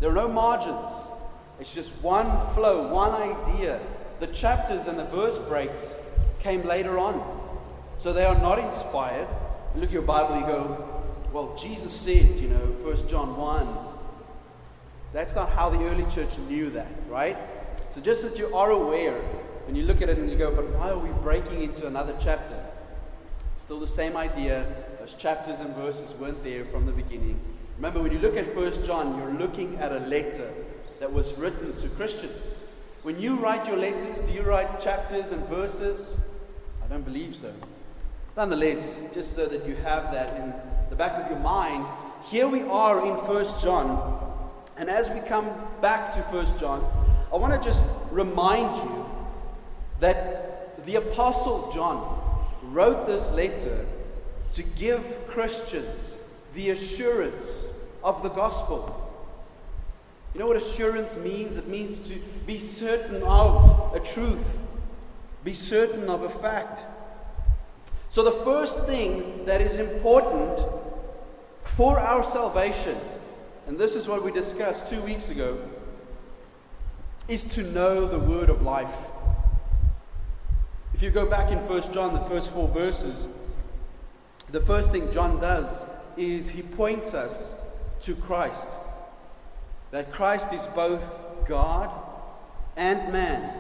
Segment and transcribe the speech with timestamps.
[0.01, 0.89] There are no margins.
[1.59, 3.81] It's just one flow, one idea.
[4.21, 5.85] The chapters and the verse breaks
[6.41, 7.37] came later on.
[7.99, 9.27] So they are not inspired.
[9.75, 10.98] Look at your Bible, you go,
[11.33, 13.77] well, Jesus said, you know, 1 John 1.
[15.13, 17.37] That's not how the early church knew that, right?
[17.91, 19.19] So just that you are aware,
[19.67, 22.15] when you look at it and you go, but why are we breaking into another
[22.21, 22.65] chapter?
[23.53, 24.67] It's still the same idea.
[25.01, 27.41] Those chapters and verses weren't there from the beginning.
[27.77, 30.53] Remember, when you look at 1 John, you're looking at a letter
[31.01, 32.43] that was written to Christians.
[33.03, 36.17] When you write your letters, do you write chapters and verses?
[36.85, 37.53] I don't believe so.
[38.37, 40.53] Nonetheless, just so that you have that in
[40.91, 41.87] the back of your mind,
[42.27, 44.35] here we are in 1 John.
[44.77, 45.51] And as we come
[45.83, 46.85] back to 1 John,
[47.33, 49.07] I want to just remind you
[50.01, 52.21] that the Apostle John
[52.63, 53.85] wrote this letter
[54.55, 56.17] to give Christians
[56.55, 57.67] the assurance
[58.03, 59.05] of the gospel.
[60.33, 61.57] You know what assurance means?
[61.57, 62.15] It means to
[62.47, 64.57] be certain of a truth,
[65.45, 66.83] be certain of a fact.
[68.11, 70.67] So, the first thing that is important
[71.65, 72.99] for our salvation,
[73.67, 75.59] and this is what we discussed two weeks ago,
[77.29, 78.95] is to know the word of life.
[80.95, 83.29] If you go back in 1 John, the first four verses,
[84.51, 85.85] the first thing John does
[86.17, 87.53] is he points us
[88.01, 88.69] to Christ.
[89.91, 91.03] That Christ is both
[91.47, 91.91] God
[92.77, 93.55] and man.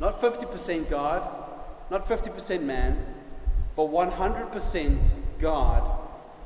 [0.00, 1.22] Not 50% God,
[1.90, 3.11] not 50% man,
[3.76, 4.98] but 100%
[5.40, 5.98] God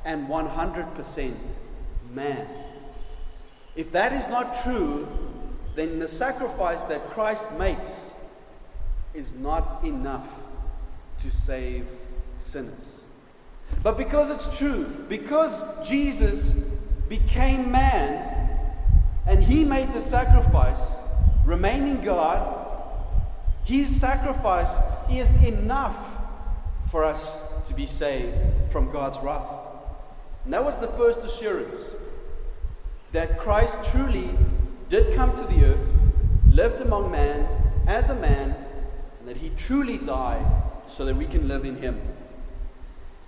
[0.05, 1.35] and 100%
[2.13, 2.47] man.
[3.75, 5.07] If that is not true,
[5.75, 8.09] then the sacrifice that Christ makes
[9.13, 10.27] is not enough
[11.19, 11.87] to save
[12.39, 13.01] sinners.
[13.83, 16.53] But because it's true, because Jesus
[17.09, 18.33] became man
[19.25, 20.79] and he made the sacrifice,
[21.45, 22.65] remaining God,
[23.63, 24.71] his sacrifice
[25.11, 26.06] is enough
[26.97, 27.31] for us
[27.67, 28.35] to be saved
[28.71, 29.51] from God's wrath.
[30.45, 31.79] And that was the first assurance
[33.11, 34.31] that Christ truly
[34.89, 35.87] did come to the earth,
[36.51, 37.47] lived among man
[37.85, 38.55] as a man,
[39.19, 40.43] and that he truly died
[40.87, 42.01] so that we can live in him.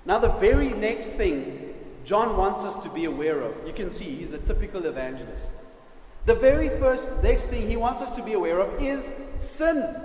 [0.03, 4.15] Now, the very next thing John wants us to be aware of, you can see
[4.15, 5.51] he's a typical evangelist.
[6.25, 9.95] The very first next thing he wants us to be aware of is sin.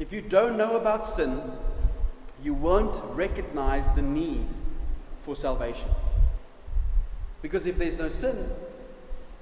[0.00, 1.42] If you don't know about sin,
[2.42, 4.46] you won't recognize the need
[5.22, 5.90] for salvation.
[7.42, 8.50] Because if there's no sin,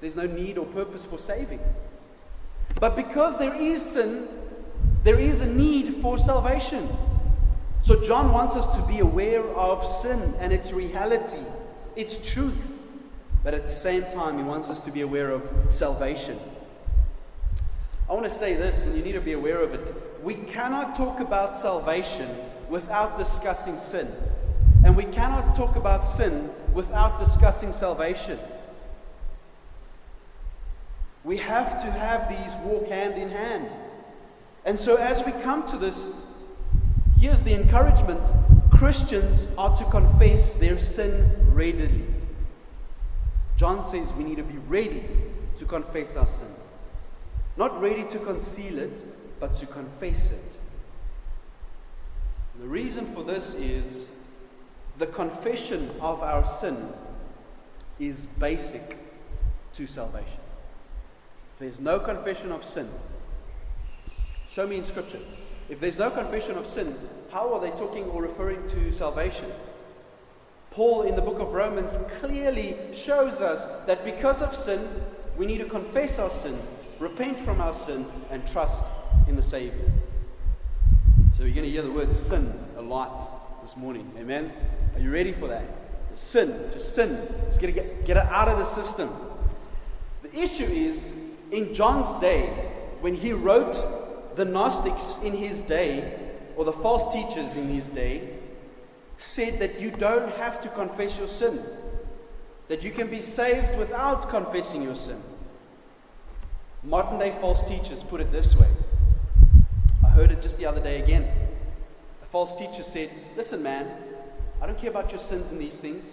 [0.00, 1.60] there's no need or purpose for saving.
[2.80, 4.26] But because there is sin,
[5.04, 6.88] there is a need for salvation.
[7.82, 11.44] So John wants us to be aware of sin and its reality,
[11.94, 12.72] its truth.
[13.44, 16.40] But at the same time, he wants us to be aware of salvation.
[18.08, 20.22] I want to say this, and you need to be aware of it.
[20.22, 22.28] We cannot talk about salvation
[22.68, 24.10] without discussing sin.
[24.84, 28.38] And we cannot talk about sin without discussing salvation.
[31.24, 33.70] We have to have these walk hand in hand.
[34.64, 36.08] And so, as we come to this,
[37.20, 38.22] here's the encouragement
[38.70, 42.06] Christians are to confess their sin readily.
[43.56, 45.04] John says we need to be ready
[45.56, 46.54] to confess our sin.
[47.58, 50.58] Not ready to conceal it, but to confess it.
[52.60, 54.06] The reason for this is
[54.96, 56.92] the confession of our sin
[57.98, 58.96] is basic
[59.74, 60.40] to salvation.
[61.54, 62.88] If there's no confession of sin,
[64.48, 65.20] show me in Scripture.
[65.68, 66.96] If there's no confession of sin,
[67.32, 69.50] how are they talking or referring to salvation?
[70.70, 74.88] Paul in the book of Romans clearly shows us that because of sin,
[75.36, 76.60] we need to confess our sin,
[76.98, 78.84] repent from our sin, and trust
[79.28, 79.90] in the Savior.
[81.36, 84.10] So you're going to hear the word sin a lot this morning.
[84.18, 84.52] Amen?
[84.94, 85.64] Are you ready for that?
[86.14, 87.28] Sin, just sin.
[87.46, 89.14] Just get, get, get it out of the system.
[90.22, 91.00] The issue is,
[91.52, 92.46] in John's day,
[93.00, 96.18] when he wrote the Gnostics in his day,
[96.56, 98.30] or the false teachers in his day,
[99.16, 101.62] said that you don't have to confess your sin,
[102.66, 105.22] that you can be saved without confessing your sin.
[106.82, 108.68] Modern day false teachers put it this way.
[110.04, 111.28] I heard it just the other day again.
[112.22, 113.90] A false teacher said, Listen, man,
[114.62, 116.04] I don't care about your sins and these things.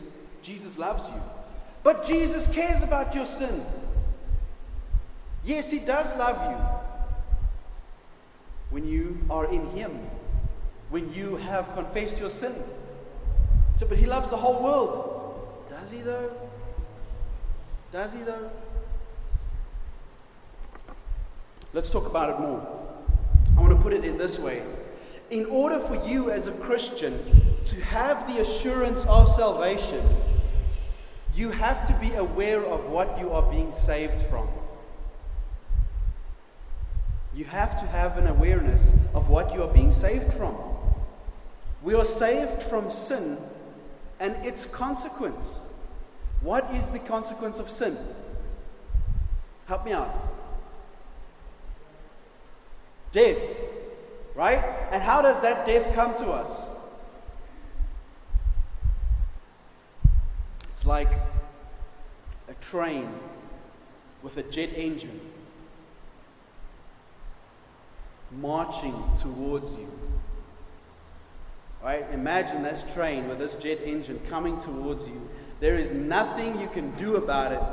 [0.41, 1.21] Jesus loves you.
[1.83, 3.65] But Jesus cares about your sin.
[5.43, 6.57] Yes, He does love you.
[8.71, 9.99] When you are in Him,
[10.89, 12.55] when you have confessed your sin.
[13.77, 15.47] So, but He loves the whole world.
[15.69, 16.31] Does He, though?
[17.91, 18.49] Does He, though?
[21.75, 22.65] Let's talk about it more.
[23.57, 24.63] I want to put it in this way.
[25.29, 27.19] In order for you as a Christian
[27.65, 30.01] to have the assurance of salvation,
[31.35, 34.47] you have to be aware of what you are being saved from.
[37.35, 40.55] You have to have an awareness of what you are being saved from.
[41.83, 43.37] We are saved from sin
[44.17, 45.59] and its consequence.
[46.39, 47.97] What is the consequence of sin?
[49.65, 50.34] Help me out.
[53.15, 53.39] Death,
[54.35, 54.61] right?
[54.91, 56.67] And how does that death come to us?
[60.73, 61.13] It's like
[62.49, 63.07] a train
[64.21, 65.21] with a jet engine
[68.33, 69.89] marching towards you.
[71.81, 72.05] Right?
[72.11, 75.29] Imagine this train with this jet engine coming towards you.
[75.61, 77.63] There is nothing you can do about it.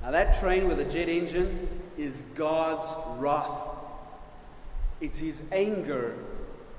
[0.00, 2.86] Now, that train with a jet engine is God's
[3.20, 3.68] wrath.
[5.00, 6.16] It's his anger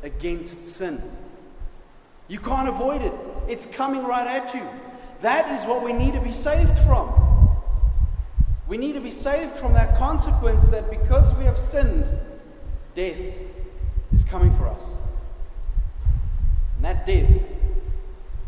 [0.04, 1.02] against sin.
[2.28, 3.14] You can't avoid it,
[3.48, 4.68] it's coming right at you.
[5.22, 7.12] That is what we need to be saved from.
[8.68, 12.06] We need to be saved from that consequence that because we have sinned,
[12.96, 13.20] death
[14.14, 14.82] is coming for us.
[16.76, 17.30] And that death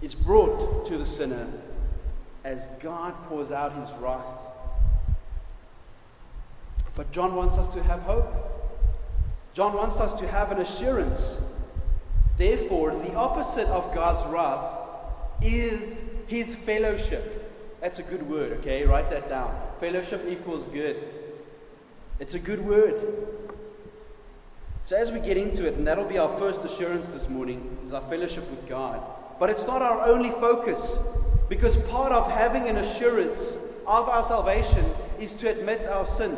[0.01, 1.47] is brought to the sinner
[2.43, 4.36] as God pours out his wrath
[6.97, 8.27] but John wants us to have hope.
[9.53, 11.37] John wants us to have an assurance.
[12.37, 14.65] Therefore, the opposite of God's wrath
[15.39, 17.79] is his fellowship.
[17.81, 18.83] That's a good word, okay?
[18.83, 19.55] Write that down.
[19.79, 20.97] Fellowship equals good.
[22.19, 22.95] It's a good word.
[24.85, 27.93] So, as we get into it, and that'll be our first assurance this morning, is
[27.93, 29.03] our fellowship with God.
[29.39, 30.97] But it's not our only focus,
[31.47, 36.35] because part of having an assurance of our salvation is to admit our sin.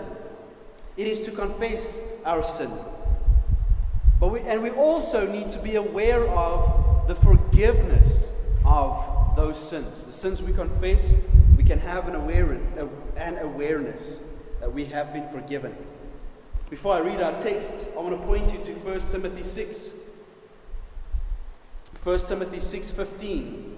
[1.00, 2.70] It is to confess our sin.
[4.20, 8.34] But we, and we also need to be aware of the forgiveness
[8.66, 10.02] of those sins.
[10.02, 11.14] The sins we confess,
[11.56, 12.60] we can have an, aware,
[13.16, 14.20] an awareness
[14.60, 15.74] that we have been forgiven.
[16.70, 19.92] Before I read our text, I want to point you to 1 Timothy 6.
[22.04, 23.78] 1 Timothy 6:15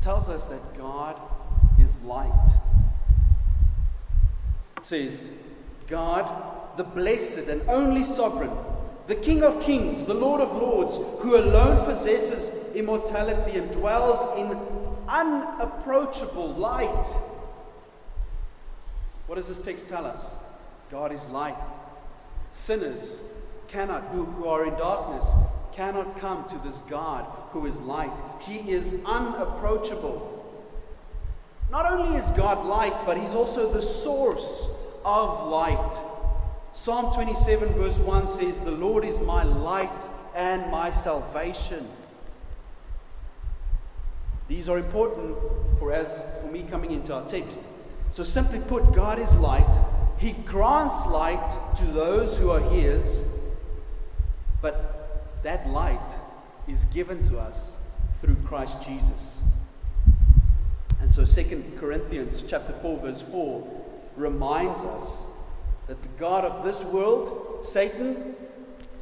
[0.00, 1.20] tells us that God
[1.78, 2.56] is light
[4.86, 5.28] says,
[5.88, 8.52] God, the blessed and only sovereign,
[9.08, 14.56] the King of kings, the Lord of lords, who alone possesses immortality and dwells in
[15.08, 17.06] unapproachable light.
[19.26, 20.34] What does this text tell us?
[20.88, 21.56] God is light.
[22.52, 23.20] Sinners
[23.66, 25.26] cannot, who, who are in darkness,
[25.72, 28.12] cannot come to this God who is light.
[28.40, 30.32] He is unapproachable.
[31.70, 34.68] Not only is God light, but He's also the source
[35.06, 36.02] of light.
[36.72, 41.88] Psalm 27, verse 1 says, The Lord is my light and my salvation.
[44.48, 45.36] These are important
[45.78, 46.08] for as
[46.42, 47.58] for me coming into our text.
[48.10, 49.66] So simply put, God is light.
[50.18, 53.04] He grants light to those who are his,
[54.60, 56.10] but that light
[56.66, 57.72] is given to us
[58.20, 59.38] through Christ Jesus.
[61.00, 63.85] And so 2 Corinthians chapter 4 verse 4
[64.16, 65.08] reminds us
[65.86, 68.34] that the God of this world, Satan,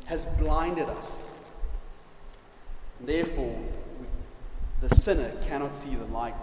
[0.07, 1.31] has blinded us.
[2.99, 3.59] And therefore,
[4.01, 6.35] we, the sinner cannot see the light.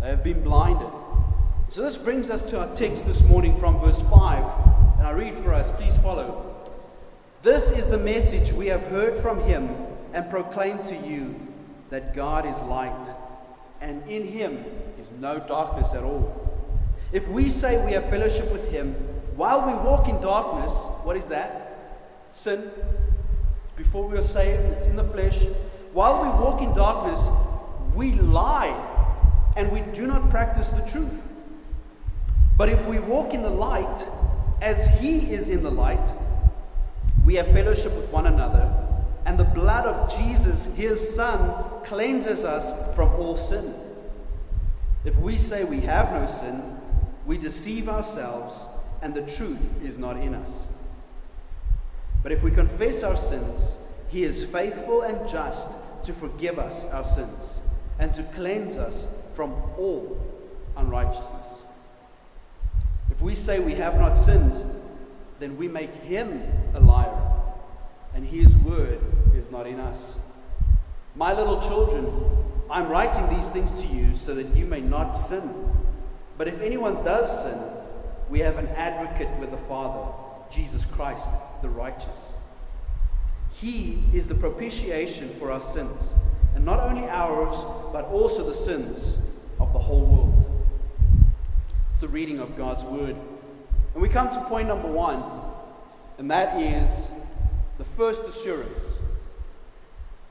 [0.00, 0.90] They have been blinded.
[1.68, 4.98] So this brings us to our text this morning from verse 5.
[4.98, 6.48] And I read for us, please follow.
[7.42, 9.68] This is the message we have heard from him
[10.12, 11.34] and proclaimed to you
[11.90, 13.14] that God is light,
[13.80, 14.64] and in him
[15.00, 16.51] is no darkness at all.
[17.12, 18.94] If we say we have fellowship with him
[19.36, 20.72] while we walk in darkness,
[21.04, 21.98] what is that?
[22.32, 22.70] Sin.
[23.76, 25.38] Before we are saved, it's in the flesh.
[25.92, 27.20] while we walk in darkness,
[27.94, 28.74] we lie
[29.56, 31.28] and we do not practice the truth.
[32.56, 34.06] But if we walk in the light,
[34.62, 36.06] as He is in the light,
[37.26, 38.72] we have fellowship with one another,
[39.26, 43.74] and the blood of Jesus, His Son, cleanses us from all sin.
[45.04, 46.80] If we say we have no sin,
[47.26, 48.68] we deceive ourselves,
[49.00, 50.50] and the truth is not in us.
[52.22, 53.76] But if we confess our sins,
[54.08, 55.70] He is faithful and just
[56.04, 57.60] to forgive us our sins
[57.98, 60.20] and to cleanse us from all
[60.76, 61.46] unrighteousness.
[63.10, 64.52] If we say we have not sinned,
[65.38, 66.42] then we make him
[66.74, 67.16] a liar,
[68.14, 69.00] and his word
[69.36, 70.00] is not in us.
[71.14, 72.10] My little children,
[72.70, 75.71] I'm writing these things to you so that you may not sin.
[76.38, 77.58] But if anyone does sin,
[78.28, 80.10] we have an advocate with the Father,
[80.50, 81.28] Jesus Christ,
[81.60, 82.32] the righteous.
[83.54, 86.14] He is the propitiation for our sins,
[86.54, 87.54] and not only ours,
[87.92, 89.18] but also the sins
[89.60, 90.44] of the whole world.
[91.90, 93.16] It's the reading of God's Word.
[93.94, 95.22] And we come to point number one,
[96.18, 96.88] and that is
[97.78, 98.98] the first assurance.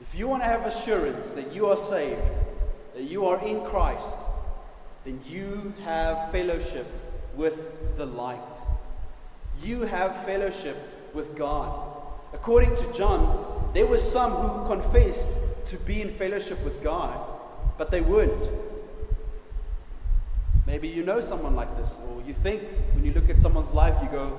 [0.00, 2.20] If you want to have assurance that you are saved,
[2.94, 4.16] that you are in Christ,
[5.04, 6.86] then you have fellowship
[7.34, 8.40] with the light.
[9.62, 10.76] You have fellowship
[11.14, 11.96] with God.
[12.32, 15.28] According to John, there were some who confessed
[15.66, 17.18] to be in fellowship with God,
[17.78, 18.48] but they weren't.
[20.66, 22.62] Maybe you know someone like this, or you think
[22.94, 24.38] when you look at someone's life, you go,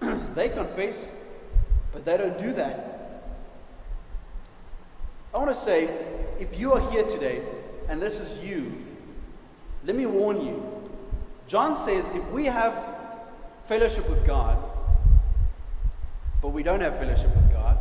[0.34, 1.10] they confess,
[1.92, 3.00] but they don't do that.
[5.32, 5.88] I want to say,
[6.40, 7.42] if you are here today
[7.88, 8.89] and this is you,
[9.84, 10.62] let me warn you.
[11.46, 12.74] John says if we have
[13.66, 14.58] fellowship with God,
[16.42, 17.78] but we don't have fellowship with God,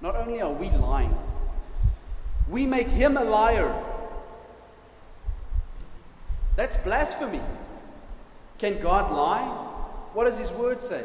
[0.00, 1.16] not only are we lying,
[2.48, 3.72] we make him a liar.
[6.56, 7.40] That's blasphemy.
[8.58, 9.46] Can God lie?
[10.12, 11.04] What does his word say?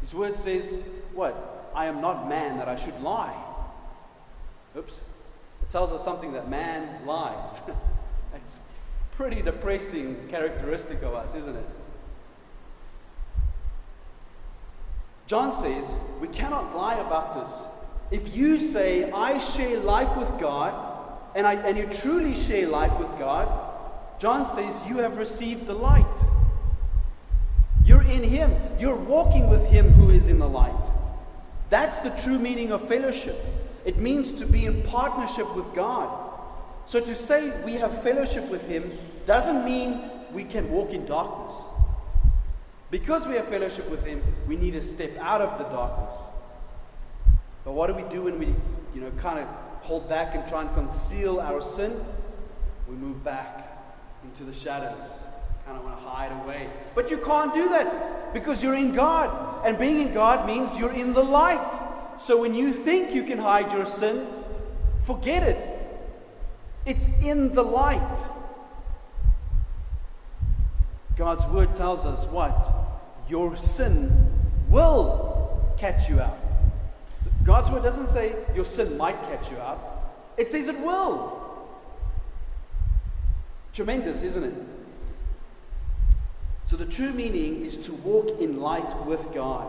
[0.00, 0.78] His word says,
[1.14, 1.72] What?
[1.74, 3.34] I am not man that I should lie.
[4.76, 4.94] Oops.
[5.62, 7.60] It tells us something that man lies.
[8.34, 8.58] That's
[9.16, 11.66] pretty depressing characteristic of us, isn't it?
[15.28, 15.86] John says
[16.20, 17.62] we cannot lie about this.
[18.10, 20.74] If you say, I share life with God,
[21.36, 23.48] and, I, and you truly share life with God,
[24.18, 26.04] John says you have received the light.
[27.84, 30.74] You're in Him, you're walking with Him who is in the light.
[31.70, 33.36] That's the true meaning of fellowship.
[33.84, 36.23] It means to be in partnership with God.
[36.86, 41.54] So to say we have fellowship with Him doesn't mean we can walk in darkness.
[42.90, 46.14] Because we have fellowship with Him, we need to step out of the darkness.
[47.64, 48.54] But what do we do when we,
[48.94, 49.48] you know, kind of
[49.82, 52.04] hold back and try and conceal our sin?
[52.86, 53.70] We move back
[54.22, 55.18] into the shadows,
[55.64, 56.68] kind of want to hide away.
[56.94, 59.66] But you can't do that because you're in God.
[59.66, 62.20] And being in God means you're in the light.
[62.20, 64.26] So when you think you can hide your sin,
[65.04, 65.73] forget it.
[66.86, 68.18] It's in the light.
[71.16, 72.72] God's word tells us what?
[73.28, 74.30] Your sin
[74.68, 76.38] will catch you out.
[77.44, 81.40] God's word doesn't say your sin might catch you out, it says it will.
[83.72, 84.54] Tremendous, isn't it?
[86.66, 89.66] So, the true meaning is to walk in light with God.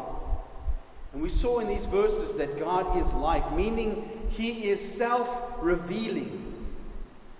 [1.11, 5.27] And we saw in these verses that God is light, meaning He is self
[5.59, 6.54] revealing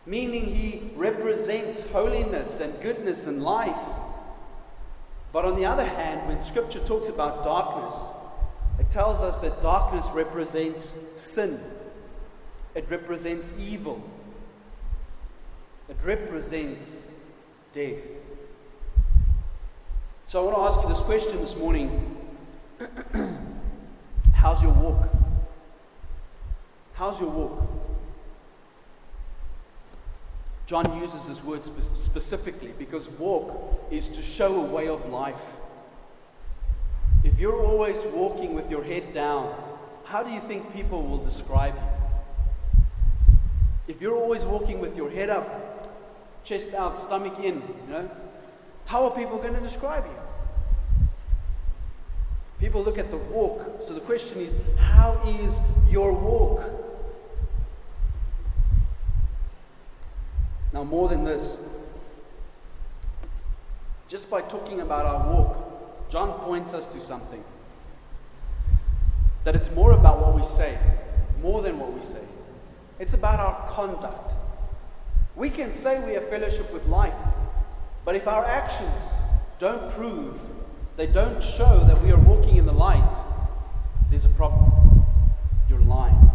[0.06, 3.90] meaning he represents holiness and goodness and life.
[5.34, 7.94] But on the other hand, when scripture talks about darkness,
[8.80, 11.60] it tells us that darkness represents sin,
[12.76, 14.02] it represents evil,
[15.90, 17.08] it represents
[17.74, 18.04] death.
[20.28, 22.18] So I want to ask you this question this morning
[24.34, 25.10] How's your walk?
[26.94, 27.68] How's your walk?
[30.66, 35.36] John uses this word spe- specifically because walk is to show a way of life.
[37.24, 39.54] If you're always walking with your head down,
[40.06, 41.82] how do you think people will describe you?
[43.88, 48.10] If you're always walking with your head up, chest out, stomach in, you know,
[48.86, 51.08] how are people going to describe you?
[52.60, 53.82] People look at the walk.
[53.86, 56.85] So the question is, how is your walk?
[60.76, 61.56] Now, more than this,
[64.10, 67.42] just by talking about our walk, John points us to something.
[69.46, 70.78] That it's more about what we say,
[71.42, 72.20] more than what we say.
[73.00, 74.34] It's about our conduct.
[75.38, 77.16] We can say we have fellowship with light,
[78.04, 79.02] but if our actions
[79.60, 80.38] don't prove,
[80.98, 83.10] they don't show that we are walking in the light,
[84.10, 85.06] there's a problem.
[85.70, 86.30] You're lying.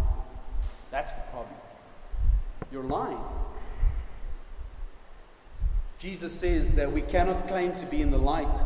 [0.89, 1.53] That's the problem.
[2.71, 3.21] You're lying.
[6.01, 8.57] Jesus says that we cannot claim to be in the light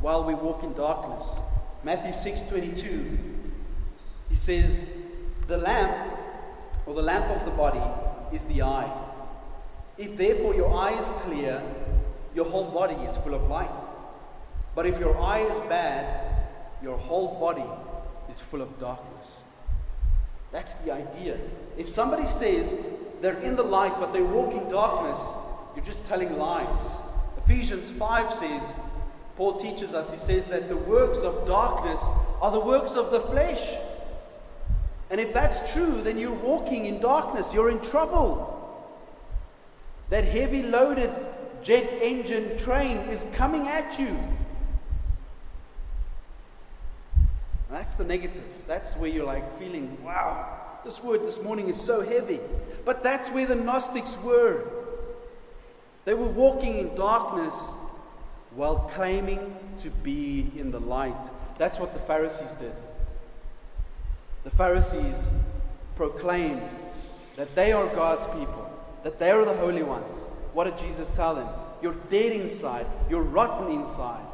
[0.00, 1.24] while we walk in darkness.
[1.84, 3.16] Matthew 6:22
[4.28, 4.84] he says
[5.46, 6.18] the lamp
[6.86, 7.82] or the lamp of the body
[8.34, 8.90] is the eye.
[9.96, 11.62] If therefore your eye is clear,
[12.34, 13.70] your whole body is full of light.
[14.74, 16.04] But if your eye is bad,
[16.82, 17.70] your whole body
[18.28, 19.28] is full of darkness.
[20.50, 21.38] That's the idea.
[21.78, 22.74] If somebody says
[23.20, 25.20] they're in the light but they walk in darkness,
[25.74, 26.66] you're just telling lies.
[27.44, 28.62] Ephesians 5 says,
[29.36, 32.00] Paul teaches us, he says that the works of darkness
[32.40, 33.66] are the works of the flesh.
[35.10, 38.56] And if that's true, then you're walking in darkness, you're in trouble.
[40.10, 41.10] That heavy loaded
[41.62, 44.16] jet engine train is coming at you.
[47.70, 48.42] that's the negative.
[48.66, 52.40] That's where you're like feeling, wow, this word this morning is so heavy.
[52.84, 54.79] But that's where the Gnostics were.
[56.04, 57.54] They were walking in darkness
[58.54, 61.30] while claiming to be in the light.
[61.58, 62.72] That's what the Pharisees did.
[64.44, 65.28] The Pharisees
[65.96, 66.62] proclaimed
[67.36, 68.70] that they are God's people,
[69.02, 70.28] that they are the holy ones.
[70.52, 71.48] What did Jesus tell them?
[71.82, 74.26] You're dead inside, you're rotten inside,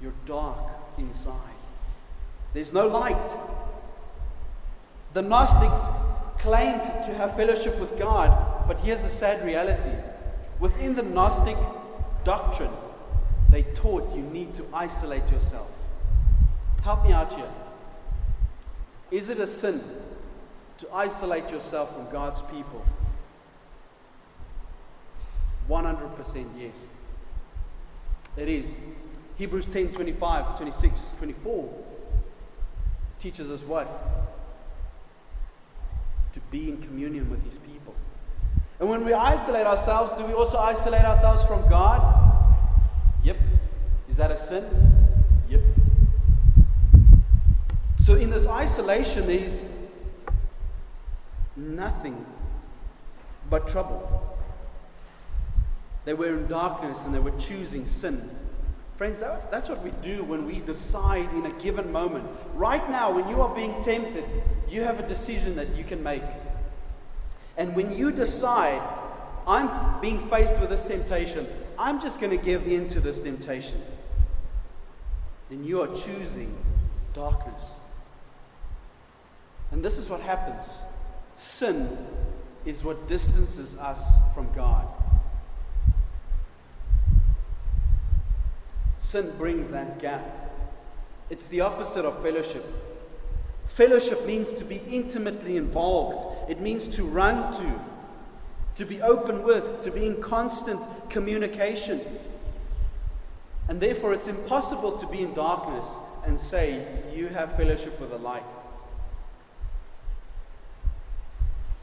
[0.00, 0.58] you're dark
[0.98, 1.34] inside.
[2.52, 3.16] There's no light.
[5.12, 5.80] The Gnostics
[6.38, 8.30] claimed to have fellowship with God,
[8.66, 9.90] but here's the sad reality.
[10.60, 11.56] Within the Gnostic
[12.24, 12.72] doctrine,
[13.50, 15.68] they taught you need to isolate yourself.
[16.82, 17.50] Help me out here.
[19.10, 19.82] Is it a sin
[20.78, 22.84] to isolate yourself from God's people?
[25.68, 26.74] 100% yes.
[28.36, 28.70] It is.
[29.36, 31.84] Hebrews 10 25, 26, 24
[33.18, 33.88] teaches us what?
[36.32, 37.94] To be in communion with His people.
[38.84, 42.02] And when we isolate ourselves, do we also isolate ourselves from God?
[43.22, 43.38] Yep.
[44.10, 44.62] Is that a sin?
[45.48, 45.62] Yep.
[48.04, 49.64] So in this isolation, there's
[51.56, 52.26] nothing
[53.48, 54.36] but trouble.
[56.04, 58.28] They were in darkness and they were choosing sin.
[58.98, 62.28] Friends, that's, that's what we do when we decide in a given moment.
[62.52, 64.26] Right now, when you are being tempted,
[64.68, 66.22] you have a decision that you can make.
[67.56, 68.82] And when you decide,
[69.46, 71.46] I'm being faced with this temptation,
[71.78, 73.80] I'm just going to give in to this temptation,
[75.50, 76.56] then you are choosing
[77.12, 77.62] darkness.
[79.70, 80.64] And this is what happens
[81.36, 81.98] sin
[82.64, 84.00] is what distances us
[84.34, 84.86] from God.
[89.00, 90.50] Sin brings that gap.
[91.28, 92.64] It's the opposite of fellowship.
[93.74, 97.80] Fellowship means to be intimately involved, it means to run to,
[98.76, 102.00] to be open with, to be in constant communication.
[103.68, 105.84] And therefore, it's impossible to be in darkness
[106.24, 108.44] and say, You have fellowship with the light.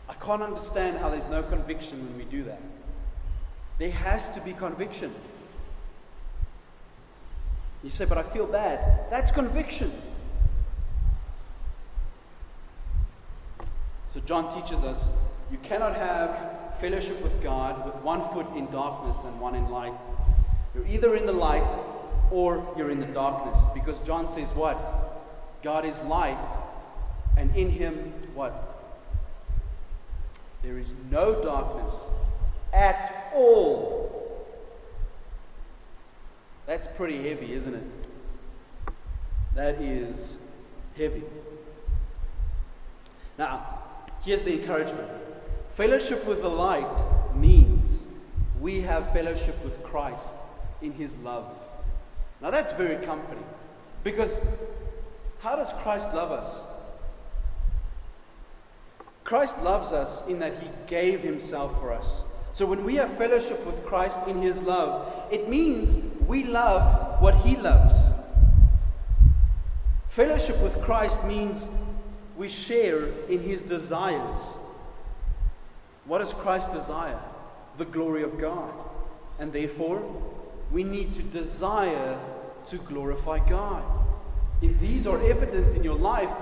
[0.08, 2.62] I can't understand how there's no conviction when we do that.
[3.80, 5.14] There has to be conviction.
[7.84, 9.10] You say, But I feel bad.
[9.10, 9.92] That's conviction.
[14.14, 15.04] So, John teaches us
[15.52, 19.94] you cannot have fellowship with God with one foot in darkness and one in light.
[20.74, 21.78] You're either in the light
[22.32, 23.60] or you're in the darkness.
[23.74, 25.10] Because John says, What?
[25.64, 26.40] God is light,
[27.38, 28.68] and in him, what?
[30.64, 31.94] There is no darkness
[32.74, 34.48] at all.
[36.66, 38.94] That's pretty heavy, isn't it?
[39.54, 40.38] That is
[40.98, 41.24] heavy.
[43.38, 43.81] Now,
[44.24, 45.10] here's the encouragement
[45.76, 48.04] fellowship with the light means
[48.60, 50.28] we have fellowship with Christ
[50.82, 51.46] in his love.
[52.42, 53.46] Now, that's very comforting
[54.04, 54.38] because
[55.40, 56.56] how does Christ love us?
[59.24, 62.24] Christ loves us in that he gave himself for us.
[62.54, 67.36] So when we have fellowship with Christ in his love, it means we love what
[67.38, 67.96] he loves.
[70.10, 71.70] Fellowship with Christ means
[72.42, 74.36] we share in his desires.
[76.06, 77.20] What does Christ desire?
[77.78, 78.74] The glory of God.
[79.38, 80.02] And therefore,
[80.72, 82.20] we need to desire
[82.72, 83.84] to glorify God.
[84.60, 86.36] If these are evident in your life,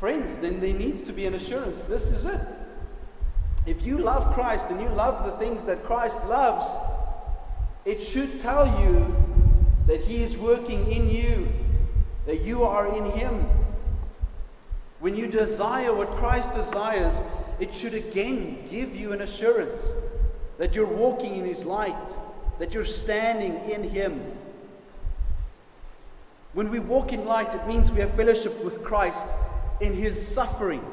[0.00, 1.84] friends, then there needs to be an assurance.
[1.84, 2.40] This is it.
[3.66, 6.66] If you love Christ and you love the things that Christ loves,
[7.84, 9.14] it should tell you
[9.86, 11.52] that He is working in you,
[12.26, 13.46] that you are in Him.
[15.00, 17.14] When you desire what Christ desires,
[17.60, 19.80] it should again give you an assurance
[20.58, 21.96] that you're walking in His light,
[22.58, 24.20] that you're standing in Him.
[26.52, 29.26] When we walk in light, it means we have fellowship with Christ
[29.80, 30.84] in His suffering.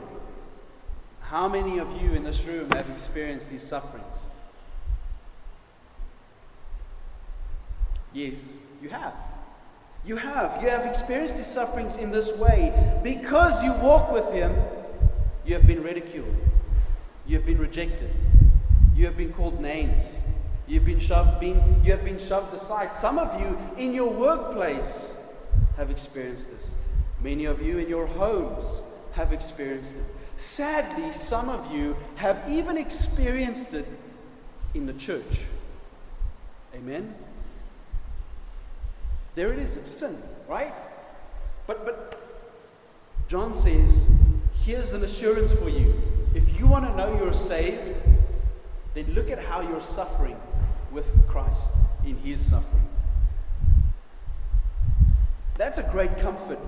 [1.22, 4.15] How many of you in this room have experienced these sufferings?
[8.13, 9.13] Yes, you have.
[10.06, 10.62] You have.
[10.62, 13.00] You have experienced these sufferings in this way.
[13.04, 14.56] Because you walk with Him,
[15.46, 16.36] you have been ridiculed.
[17.26, 18.12] You have been rejected.
[18.96, 20.06] You have been called names.
[20.68, 22.94] You've been shoved, been, you have been shoved aside.
[22.94, 25.12] Some of you in your workplace
[25.78, 26.74] have experienced this.
[27.22, 28.82] Many of you in your homes
[29.13, 30.06] have experienced it.
[30.38, 33.88] Sadly, some of you have even experienced it
[34.74, 35.41] in the church.
[36.76, 37.13] Amen?
[39.36, 40.74] There it is, it's sin, right?
[41.67, 42.21] But, but
[43.28, 43.93] John says,
[44.63, 46.02] here's an assurance for you.
[46.34, 48.02] If you want to know you're saved,
[48.93, 50.38] then look at how you're suffering
[50.91, 51.71] with Christ
[52.06, 52.88] in his suffering.
[55.58, 56.60] That's a great comfort.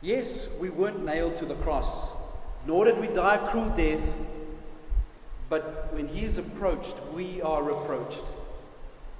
[0.00, 2.12] Yes, we weren't nailed to the cross,
[2.66, 4.06] nor did we die a cruel death,
[5.50, 8.24] but when he is approached, we are reproached.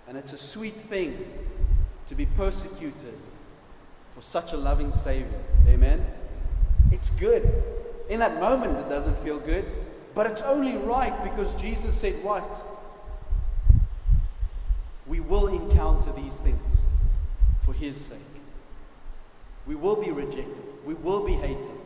[0.08, 1.26] And it's a sweet thing
[2.08, 3.14] to be persecuted
[4.14, 5.40] for such a loving Savior.
[5.68, 6.04] Amen?
[6.92, 7.62] It's good.
[8.08, 9.64] In that moment, it doesn't feel good,
[10.14, 12.44] but it's only right because Jesus said, What?
[15.06, 16.78] We will encounter these things
[17.64, 18.18] for His sake.
[19.66, 21.78] We will be rejected, we will be hated,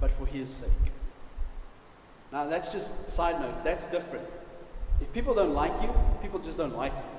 [0.00, 0.68] but for His sake.
[2.32, 4.26] Now, that's just side note, that's different.
[5.00, 7.11] If people don't like you, people just don't like you.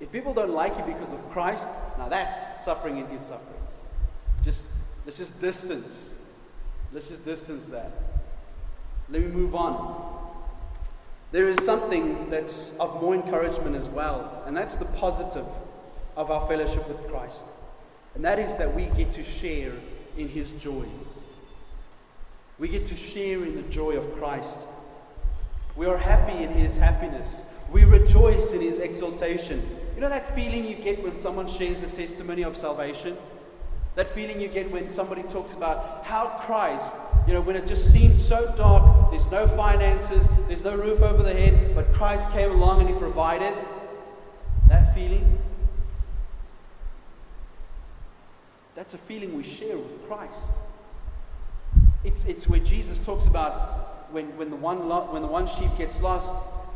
[0.00, 3.60] If people don't like you because of Christ, now that's suffering in his sufferings.
[4.44, 4.66] Just
[5.04, 6.12] let's just distance.
[6.92, 7.90] Let's just distance that.
[9.08, 10.22] Let me move on.
[11.32, 15.46] There is something that's of more encouragement as well, and that's the positive
[16.16, 17.38] of our fellowship with Christ.
[18.14, 19.72] And that is that we get to share
[20.16, 21.22] in his joys.
[22.58, 24.58] We get to share in the joy of Christ.
[25.74, 27.28] We are happy in his happiness.
[27.72, 29.68] We rejoice in his exaltation.
[29.94, 33.16] You know that feeling you get when someone shares a testimony of salvation?
[33.94, 36.92] That feeling you get when somebody talks about how Christ,
[37.28, 41.22] you know, when it just seemed so dark, there's no finances, there's no roof over
[41.22, 43.54] the head, but Christ came along and He provided.
[44.68, 45.38] That feeling,
[48.74, 50.40] that's a feeling we share with Christ.
[52.02, 55.70] It's, it's where Jesus talks about when, when, the one lo- when the one sheep
[55.78, 56.34] gets lost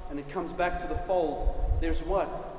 [0.09, 2.58] and it comes back to the fold, there's what?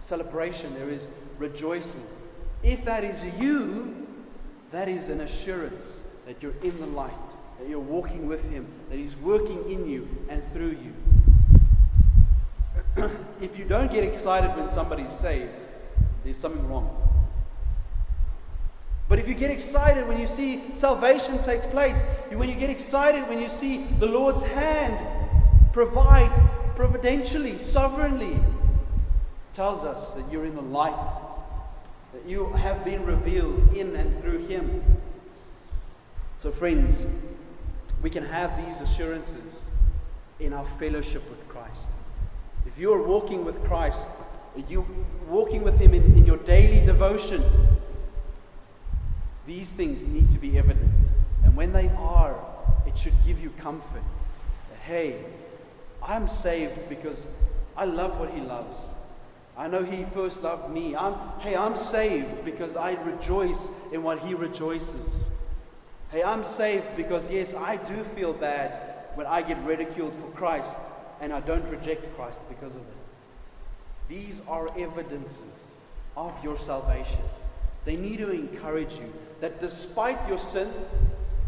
[0.00, 1.08] Celebration, there is
[1.38, 2.04] rejoicing.
[2.62, 4.06] If that is you,
[4.72, 7.12] that is an assurance that you're in the light,
[7.58, 10.92] that you're walking with Him, that He's working in you and through you.
[13.40, 15.52] if you don't get excited when somebody's saved,
[16.24, 17.04] there's something wrong.
[19.08, 23.26] But if you get excited when you see salvation takes place, when you get excited
[23.26, 24.98] when you see the Lord's hand
[25.72, 26.30] provide
[26.76, 28.38] providentially, sovereignly,
[29.58, 30.94] tells us that you're in the light,
[32.12, 34.84] that you have been revealed in and through Him.
[36.36, 37.02] So, friends,
[38.00, 39.64] we can have these assurances
[40.38, 41.90] in our fellowship with Christ.
[42.68, 43.98] If you are walking with Christ,
[44.68, 44.86] you
[45.26, 47.42] walking with Him in, in your daily devotion,
[49.44, 50.92] these things need to be evident.
[51.42, 52.36] And when they are,
[52.86, 54.04] it should give you comfort
[54.70, 55.24] that, hey,
[56.00, 57.26] I'm saved because
[57.76, 58.78] I love what He loves.
[59.58, 60.94] I know He first loved me.
[60.94, 65.26] I'm, hey, I'm saved because I rejoice in what He rejoices.
[66.12, 68.72] Hey, I'm saved because, yes, I do feel bad
[69.16, 70.78] when I get ridiculed for Christ
[71.20, 72.96] and I don't reject Christ because of it.
[74.08, 75.76] These are evidences
[76.16, 77.20] of your salvation.
[77.84, 80.70] They need to encourage you that despite your sin,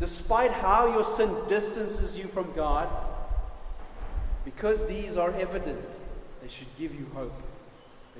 [0.00, 2.88] despite how your sin distances you from God,
[4.44, 5.86] because these are evident,
[6.42, 7.32] they should give you hope.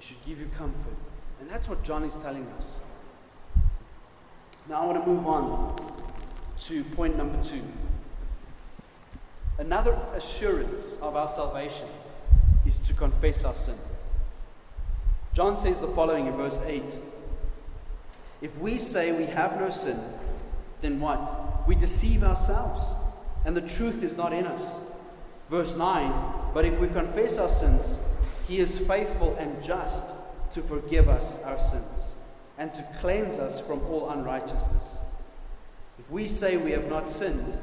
[0.01, 0.97] They should give you comfort.
[1.41, 2.73] And that's what John is telling us.
[4.67, 5.77] Now I want to move on
[6.59, 7.63] to point number two.
[9.59, 11.87] Another assurance of our salvation
[12.67, 13.77] is to confess our sin.
[15.35, 16.83] John says the following in verse 8
[18.41, 20.01] If we say we have no sin,
[20.81, 21.69] then what?
[21.69, 22.95] We deceive ourselves,
[23.45, 24.65] and the truth is not in us.
[25.51, 27.99] Verse 9 But if we confess our sins,
[28.51, 30.09] he is faithful and just
[30.51, 32.17] to forgive us our sins
[32.59, 34.87] and to cleanse us from all unrighteousness.
[36.01, 37.57] If we say we have not sinned,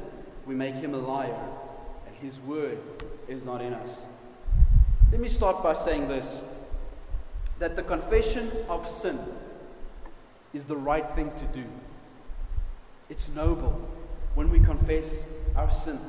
[0.46, 1.38] we make him a liar,
[2.06, 2.78] and his word
[3.28, 4.06] is not in us.
[5.12, 6.38] Let me start by saying this
[7.58, 9.18] that the confession of sin
[10.54, 11.66] is the right thing to do.
[13.10, 13.86] It's noble
[14.34, 15.14] when we confess
[15.54, 16.00] our sin.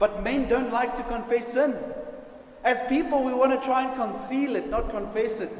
[0.00, 1.76] But men don't like to confess sin.
[2.64, 5.52] As people, we want to try and conceal it, not confess it.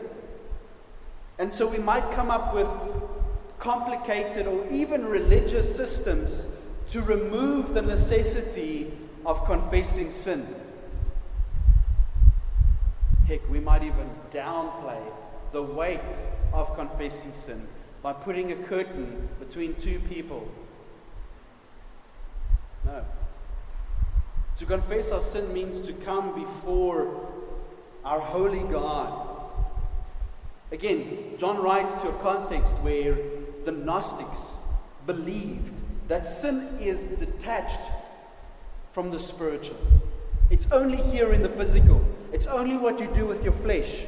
[1.38, 2.68] And so we might come up with
[3.58, 6.46] complicated or even religious systems
[6.88, 8.92] to remove the necessity
[9.24, 10.54] of confessing sin.
[13.26, 15.02] Heck, we might even downplay
[15.52, 16.00] the weight
[16.52, 17.66] of confessing sin
[18.02, 20.48] by putting a curtain between two people.
[22.84, 23.04] No.
[24.58, 27.28] To confess our sin means to come before
[28.04, 29.26] our holy God.
[30.72, 33.16] Again, John writes to a context where
[33.64, 34.40] the Gnostics
[35.06, 35.72] believed
[36.08, 37.80] that sin is detached
[38.92, 39.76] from the spiritual.
[40.50, 44.04] It's only here in the physical, it's only what you do with your flesh.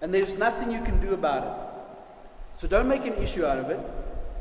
[0.00, 2.60] And there's nothing you can do about it.
[2.60, 3.80] So don't make an issue out of it.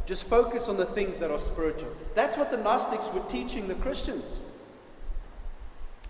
[0.05, 1.91] Just focus on the things that are spiritual.
[2.13, 4.41] That's what the Gnostics were teaching the Christians.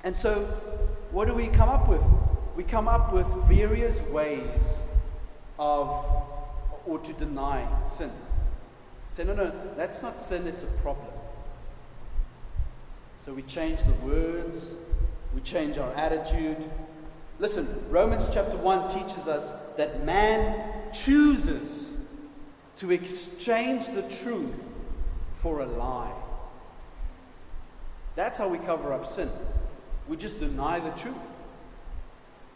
[0.05, 0.43] And so,
[1.09, 2.03] what do we come up with?
[2.55, 4.79] We come up with various ways
[5.57, 6.05] of,
[6.85, 8.11] or to deny sin.
[9.11, 11.07] Say, no, no, that's not sin, it's a problem.
[13.25, 14.67] So we change the words,
[15.33, 16.69] we change our attitude.
[17.39, 21.93] Listen, Romans chapter 1 teaches us that man chooses
[22.77, 24.53] to exchange the truth
[25.33, 26.13] for a lie.
[28.15, 29.31] That's how we cover up sin.
[30.07, 31.15] We just deny the truth.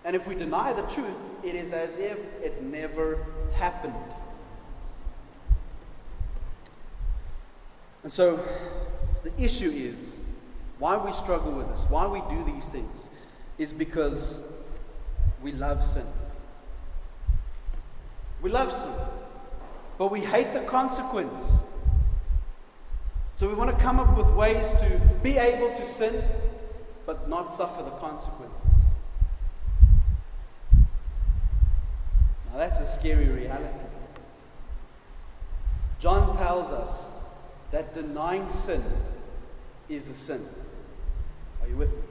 [0.06, 3.94] And if we deny the truth, it is as if it never happened.
[8.04, 8.40] And so
[9.24, 10.18] the issue is
[10.78, 13.10] why we struggle with this, why we do these things,
[13.58, 14.40] is because
[15.42, 16.06] we love sin.
[18.42, 18.94] We love sin,
[19.98, 21.44] but we hate the consequence.
[23.38, 26.24] So we want to come up with ways to be able to sin
[27.10, 28.70] but not suffer the consequences.
[32.52, 33.80] Now, that's a scary reality.
[36.00, 37.08] John tells us
[37.72, 38.84] that denying sin
[39.90, 40.48] is a sin.
[41.64, 42.04] Are you with me?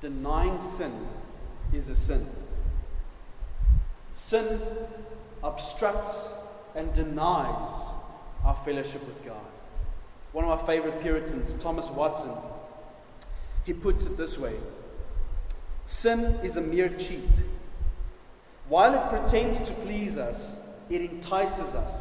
[0.00, 1.08] Denying sin
[1.72, 2.24] is a sin.
[4.14, 4.60] Sin
[5.42, 6.28] obstructs
[6.76, 7.68] and denies
[8.44, 9.44] our fellowship with God.
[10.30, 12.30] One of my favorite Puritans, Thomas Watson,
[13.64, 14.54] he puts it this way
[15.86, 17.28] Sin is a mere cheat.
[18.68, 20.56] While it pretends to please us,
[20.88, 21.94] it entices us.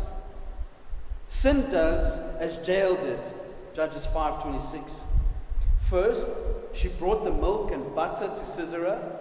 [1.27, 3.19] Sin does as Jael did,
[3.73, 4.91] Judges 5:26.
[5.89, 6.27] First,
[6.73, 9.19] she brought the milk and butter to Sisera,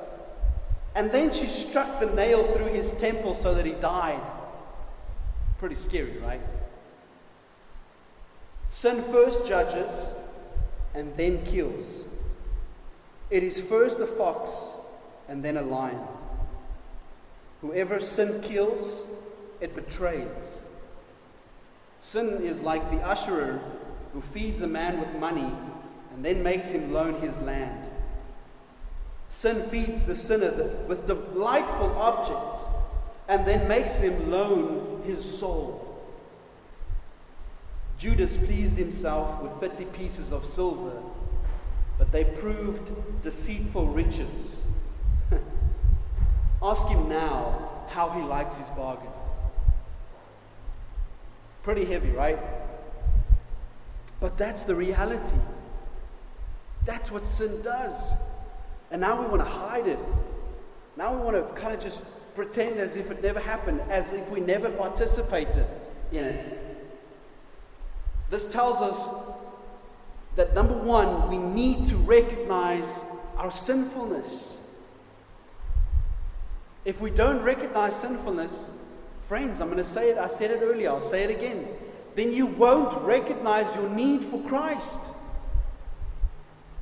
[0.94, 4.22] and then she struck the nail through his temple so that he died.
[5.58, 6.40] Pretty scary, right?
[8.70, 9.92] Sin first judges
[10.94, 12.04] and then kills.
[13.30, 14.50] It is first a fox
[15.28, 16.00] and then a lion.
[17.60, 19.06] Whoever sin kills,
[19.60, 20.60] it betrays.
[22.00, 23.60] Sin is like the usurer
[24.12, 25.52] who feeds a man with money
[26.12, 27.86] and then makes him loan his land.
[29.28, 30.50] Sin feeds the sinner
[30.88, 32.64] with delightful objects
[33.28, 35.86] and then makes him loan his soul.
[37.96, 41.00] Judas pleased himself with 30 pieces of silver
[42.00, 42.90] but they proved
[43.22, 44.56] deceitful riches.
[46.62, 49.10] Ask him now how he likes his bargain.
[51.62, 52.38] Pretty heavy, right?
[54.18, 55.36] But that's the reality.
[56.86, 58.12] That's what sin does.
[58.90, 59.98] And now we want to hide it.
[60.96, 62.02] Now we want to kind of just
[62.34, 65.66] pretend as if it never happened, as if we never participated
[66.12, 66.56] in it.
[68.30, 69.10] This tells us
[70.36, 73.04] that number one, we need to recognize
[73.36, 74.58] our sinfulness.
[76.84, 78.68] If we don't recognize sinfulness,
[79.28, 81.68] friends, I'm going to say it, I said it earlier, I'll say it again,
[82.14, 85.02] then you won't recognize your need for Christ.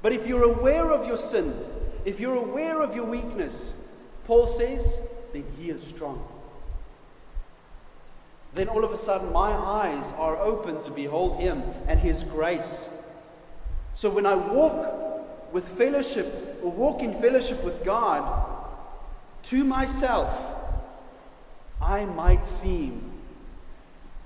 [0.02, 1.54] But if you're aware of your sin,
[2.04, 3.74] if you're aware of your weakness,
[4.24, 4.98] Paul says,
[5.32, 6.26] then he is strong.
[8.54, 12.88] then all of a sudden my eyes are open to behold Him and His grace.
[13.98, 18.46] So when I walk with fellowship or walk in fellowship with God,
[19.42, 20.40] to myself,
[21.82, 23.10] I might seem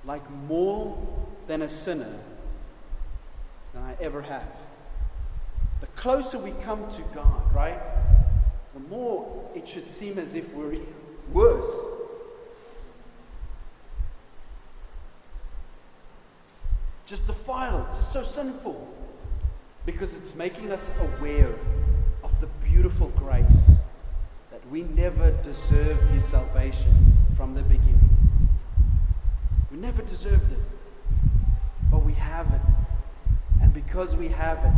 [0.05, 0.95] like more
[1.47, 2.19] than a sinner
[3.73, 4.45] than I ever have.
[5.81, 7.81] The closer we come to God, right,
[8.75, 10.81] the more it should seem as if we're
[11.33, 11.87] worse.
[17.07, 18.99] Just defiled, just so sinful.
[19.85, 21.53] Because it's making us aware
[22.23, 23.71] of the beautiful grace
[24.51, 28.09] that we never deserved His salvation from the beginning.
[29.71, 30.59] We never deserved it,
[31.91, 32.61] but we have it.
[33.61, 34.71] And because we have it,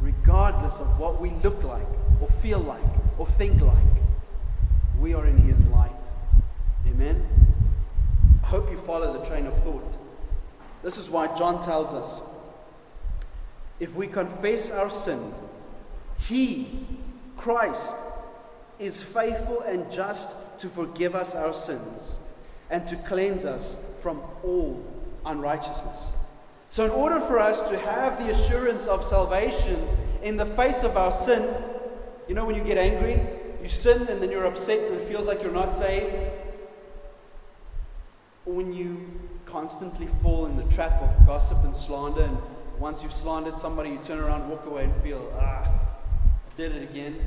[0.00, 1.86] regardless of what we look like,
[2.20, 2.80] or feel like,
[3.18, 3.76] or think like,
[4.98, 5.92] we are in His light.
[6.86, 7.26] Amen?
[8.42, 9.94] I hope you follow the train of thought.
[10.82, 12.22] This is why John tells us
[13.80, 15.32] if we confess our sin,
[16.20, 16.86] He,
[17.36, 17.86] Christ,
[18.78, 22.18] is faithful and just to forgive us our sins
[22.70, 24.84] and to cleanse us from all
[25.24, 25.98] unrighteousness.
[26.70, 29.88] So, in order for us to have the assurance of salvation
[30.22, 31.48] in the face of our sin,
[32.28, 33.20] you know, when you get angry,
[33.62, 36.14] you sin and then you're upset and it feels like you're not saved.
[38.44, 39.10] Or when you
[39.46, 42.38] constantly fall in the trap of gossip and slander, and
[42.78, 46.82] once you've slandered somebody, you turn around, walk away, and feel, ah, I did it
[46.90, 47.18] again.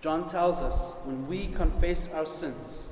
[0.00, 2.88] John tells us when we confess our sins,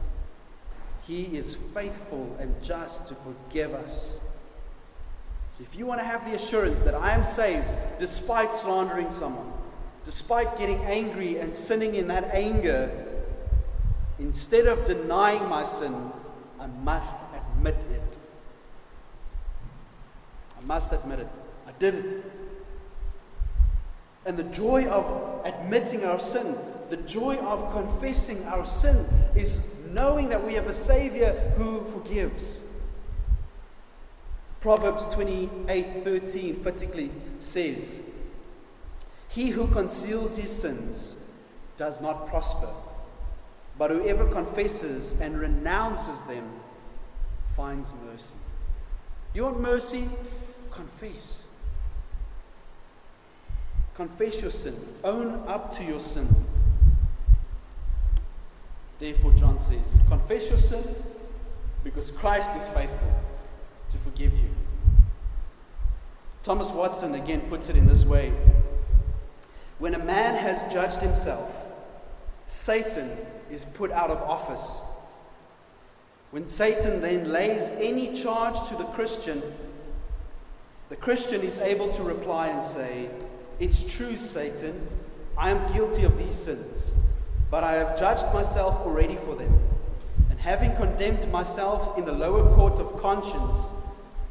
[1.06, 4.16] he is faithful and just to forgive us.
[5.56, 7.66] So, if you want to have the assurance that I am saved
[7.98, 9.52] despite slandering someone,
[10.04, 12.90] despite getting angry and sinning in that anger,
[14.18, 16.10] instead of denying my sin,
[16.58, 18.18] I must admit it.
[20.64, 21.28] Must admit it.
[21.66, 22.24] I did it.
[24.26, 26.56] And the joy of admitting our sin,
[26.88, 32.60] the joy of confessing our sin, is knowing that we have a Savior who forgives.
[34.60, 38.00] Proverbs 28 13 particularly says,
[39.28, 41.16] He who conceals his sins
[41.76, 42.70] does not prosper,
[43.76, 46.48] but whoever confesses and renounces them
[47.54, 48.36] finds mercy.
[49.34, 50.08] You want mercy?
[50.74, 51.44] Confess.
[53.94, 54.76] Confess your sin.
[55.04, 56.28] Own up to your sin.
[58.98, 60.94] Therefore, John says, confess your sin
[61.82, 63.22] because Christ is faithful
[63.90, 64.48] to forgive you.
[66.42, 68.32] Thomas Watson again puts it in this way
[69.78, 71.50] When a man has judged himself,
[72.46, 73.16] Satan
[73.50, 74.80] is put out of office.
[76.30, 79.42] When Satan then lays any charge to the Christian,
[80.94, 83.10] the Christian is able to reply and say,
[83.58, 84.86] It's true, Satan,
[85.36, 86.92] I am guilty of these sins.
[87.50, 89.58] But I have judged myself already for them.
[90.30, 93.56] And having condemned myself in the lower court of conscience,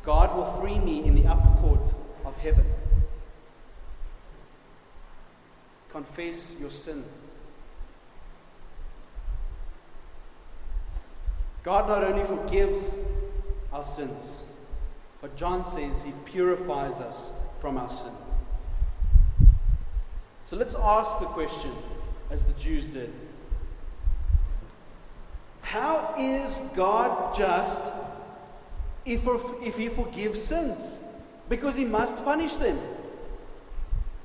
[0.04, 2.65] God will free me in the upper court of heaven.
[5.89, 7.04] Confess your sin.
[11.62, 12.95] God not only forgives
[13.73, 14.43] our sins,
[15.23, 17.17] but John says he purifies us
[17.62, 18.12] from our sin.
[20.45, 21.71] So let's ask the question
[22.29, 23.13] as the Jews did.
[25.62, 27.81] How is God just
[29.05, 29.21] if,
[29.62, 30.97] if he forgives sins?
[31.47, 32.77] Because he must punish them.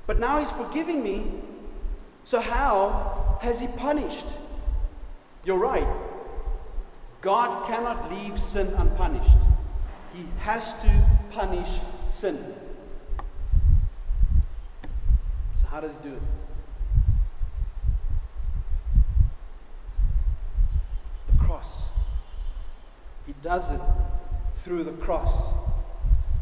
[0.05, 1.31] But now he's forgiving me.
[2.25, 4.27] So how has he punished?
[5.45, 5.87] You're right.
[7.21, 9.48] God cannot leave sin unpunished.
[10.19, 11.69] He has to punish
[12.13, 12.53] sin.
[15.61, 16.21] So how does he do it?
[21.31, 21.83] The cross.
[23.25, 23.79] He does it
[24.65, 25.33] through the cross.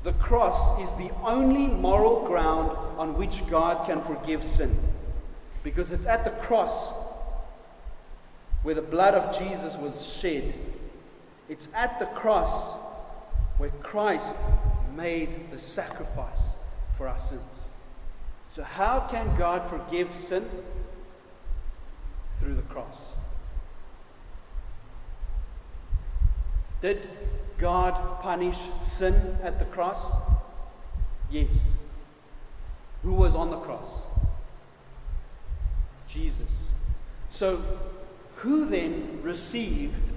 [0.03, 4.75] The cross is the only moral ground on which God can forgive sin.
[5.63, 6.93] Because it's at the cross
[8.63, 10.55] where the blood of Jesus was shed.
[11.47, 12.79] It's at the cross
[13.57, 14.37] where Christ
[14.95, 16.55] made the sacrifice
[16.95, 17.69] for our sins.
[18.49, 20.49] So, how can God forgive sin?
[22.39, 23.13] Through the cross.
[26.81, 27.07] Did
[27.57, 30.11] God punish sin at the cross?
[31.31, 31.71] Yes.
[33.03, 33.89] Who was on the cross?
[36.07, 36.67] Jesus.
[37.29, 37.63] So,
[38.37, 40.11] Who then received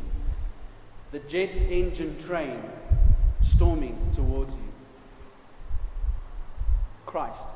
[1.10, 2.62] the jet engine train
[3.42, 4.72] storming towards you?
[7.06, 7.48] Christ.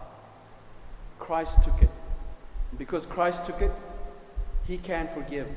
[1.19, 1.91] Christ took it.
[2.77, 3.71] Because Christ took it,
[4.67, 5.49] he can forgive.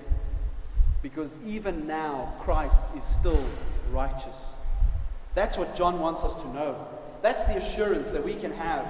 [1.01, 3.43] Because even now, Christ is still
[3.91, 4.47] righteous.
[5.35, 6.87] That's what John wants us to know.
[7.21, 8.87] That's the assurance that we can have.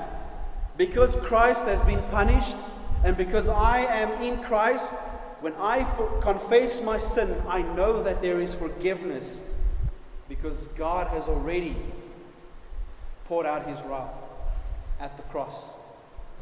[0.77, 2.55] Because Christ has been punished,
[3.03, 4.93] and because I am in Christ,
[5.41, 5.83] when I
[6.21, 9.37] confess my sin, I know that there is forgiveness.
[10.27, 11.75] Because God has already
[13.25, 14.15] poured out his wrath
[14.99, 15.55] at the cross.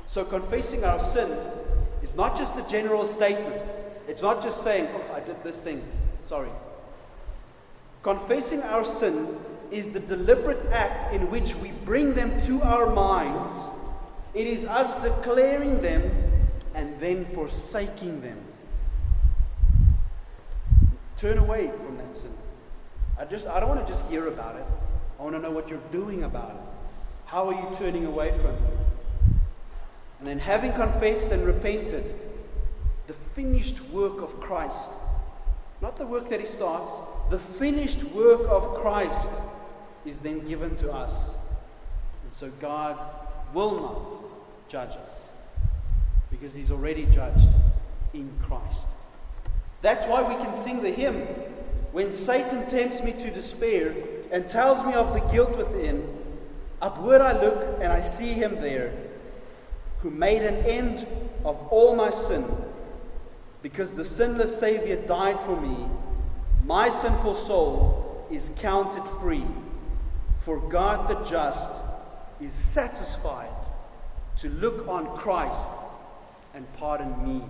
[0.08, 1.38] So, confessing our sin
[2.02, 3.62] is not just a general statement,
[4.08, 5.84] it's not just saying, Oh, I did this thing,
[6.24, 6.52] sorry.
[8.04, 9.40] Confessing our sin
[9.72, 13.60] is the deliberate act in which we bring them to our minds.
[14.36, 16.12] It is us declaring them
[16.76, 18.40] and then forsaking them.
[21.18, 22.34] Turn away from that sin.
[23.18, 24.66] I just I don't want to just hear about it.
[25.20, 26.62] I want to know what you're doing about it.
[27.26, 28.80] How are you turning away from it?
[30.20, 32.16] And then having confessed and repented,
[33.08, 34.92] the finished work of Christ,
[35.82, 36.92] not the work that he starts,
[37.30, 39.30] the finished work of Christ
[40.06, 41.14] is then given to us.
[42.24, 42.98] And so God
[43.54, 45.12] will not judge us
[46.30, 47.50] because he's already judged
[48.14, 48.88] in Christ.
[49.82, 51.28] That's why we can sing the hymn.
[51.96, 53.96] When Satan tempts me to despair
[54.30, 56.06] and tells me of the guilt within,
[56.82, 58.92] upward I look and I see him there,
[60.02, 61.08] who made an end
[61.46, 62.46] of all my sin.
[63.62, 65.86] Because the sinless Savior died for me,
[66.66, 69.46] my sinful soul is counted free.
[70.42, 71.70] For God the just
[72.42, 73.56] is satisfied
[74.40, 75.72] to look on Christ
[76.54, 77.46] and pardon me.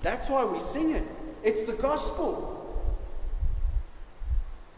[0.00, 1.06] That's why we sing it.
[1.44, 2.55] It's the gospel.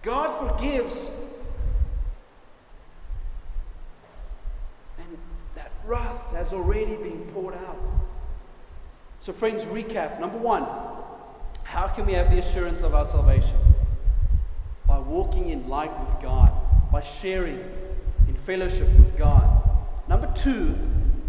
[0.08, 1.10] God forgives.
[4.96, 5.18] And
[5.54, 7.76] that wrath has already been poured out.
[9.20, 10.18] So, friends, recap.
[10.18, 10.66] Number one,
[11.62, 13.54] how can we have the assurance of our salvation?
[14.86, 16.52] By walking in light with God,
[16.90, 17.62] by sharing
[18.26, 19.60] in fellowship with God.
[20.08, 20.74] Number two,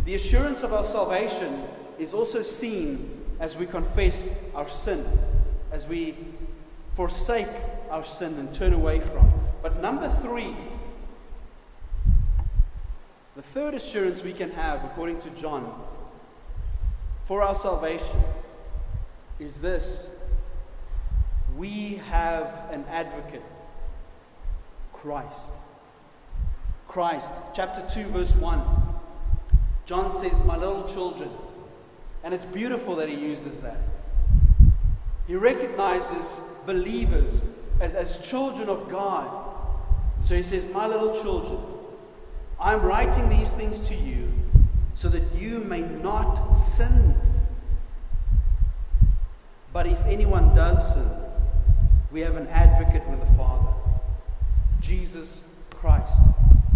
[0.05, 1.65] the assurance of our salvation
[1.97, 5.05] is also seen as we confess our sin,
[5.73, 6.15] as we
[6.95, 7.49] forsake
[7.89, 9.31] our sin and turn away from.
[9.61, 10.55] But number three,
[13.35, 15.83] the third assurance we can have, according to John,
[17.25, 18.21] for our salvation
[19.39, 20.09] is this
[21.55, 23.43] we have an advocate,
[24.93, 25.51] Christ.
[26.87, 28.61] Christ, chapter 2, verse 1.
[29.85, 31.29] John says, My little children.
[32.23, 33.77] And it's beautiful that he uses that.
[35.27, 36.25] He recognizes
[36.65, 37.43] believers
[37.79, 39.55] as, as children of God.
[40.23, 41.59] So he says, My little children,
[42.59, 44.33] I'm writing these things to you
[44.93, 47.15] so that you may not sin.
[49.71, 51.09] But if anyone does sin,
[52.11, 53.71] we have an advocate with the Father,
[54.81, 56.15] Jesus Christ,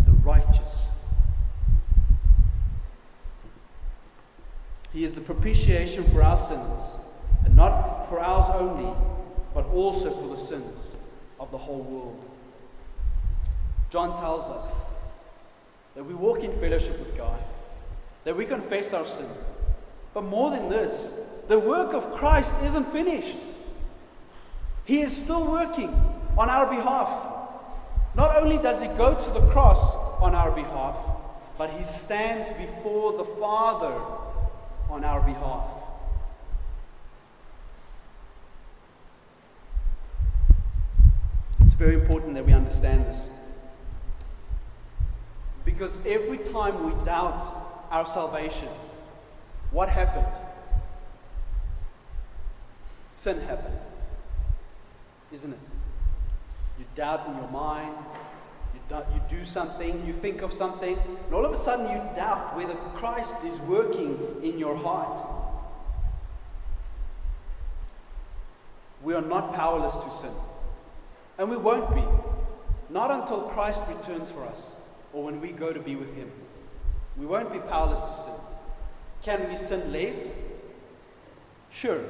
[0.06, 0.60] the righteous.
[4.93, 6.84] He is the propitiation for our sins,
[7.43, 8.93] and not for ours only,
[9.54, 10.93] but also for the sins
[11.39, 12.24] of the whole world.
[13.91, 14.72] John tells us
[15.95, 17.39] that we walk in fellowship with God,
[18.24, 19.30] that we confess our sin.
[20.14, 21.12] But more than this,
[21.47, 23.38] the work of Christ isn't finished.
[24.86, 25.89] He is still working
[26.38, 27.10] on our behalf.
[28.16, 30.95] Not only does he go to the cross on our behalf,
[31.58, 33.93] but he stands before the Father
[34.89, 35.66] on our behalf.
[41.62, 43.18] It's very important that we understand this.
[45.66, 48.70] Because every time we doubt our salvation,
[49.70, 50.34] what happened?
[53.10, 53.78] Sin happened.
[55.34, 55.60] Isn't it?
[56.80, 57.94] You doubt in your mind,
[58.74, 62.02] you, doubt, you do something, you think of something, and all of a sudden you
[62.16, 65.22] doubt whether Christ is working in your heart.
[69.04, 70.34] We are not powerless to sin.
[71.38, 72.04] And we won't be.
[72.90, 74.72] Not until Christ returns for us
[75.14, 76.32] or when we go to be with Him.
[77.18, 78.34] We won't be powerless to sin.
[79.24, 80.34] Can we sin less?
[81.72, 82.02] Sure.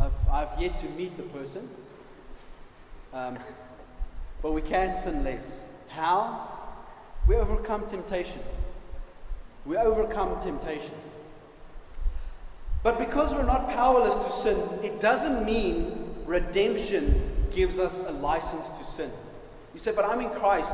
[0.00, 1.68] I've, I've yet to meet the person.
[3.12, 3.38] Um,
[4.42, 5.62] but we can sin less.
[5.88, 6.48] How?
[7.26, 8.40] We overcome temptation.
[9.64, 10.94] We overcome temptation.
[12.82, 18.68] But because we're not powerless to sin, it doesn't mean redemption gives us a license
[18.70, 19.10] to sin.
[19.72, 20.72] You say, but I'm in Christ.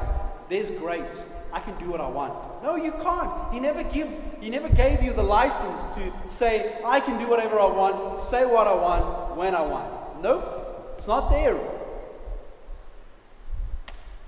[0.49, 1.29] There's grace.
[1.53, 2.63] I can do what I want.
[2.63, 3.53] No, you can't.
[3.53, 4.09] He never give
[4.41, 8.47] he never gave you the license to say, I can do whatever I want, say
[8.47, 10.23] what I want, when I want.
[10.23, 10.95] Nope.
[10.97, 11.59] It's not there.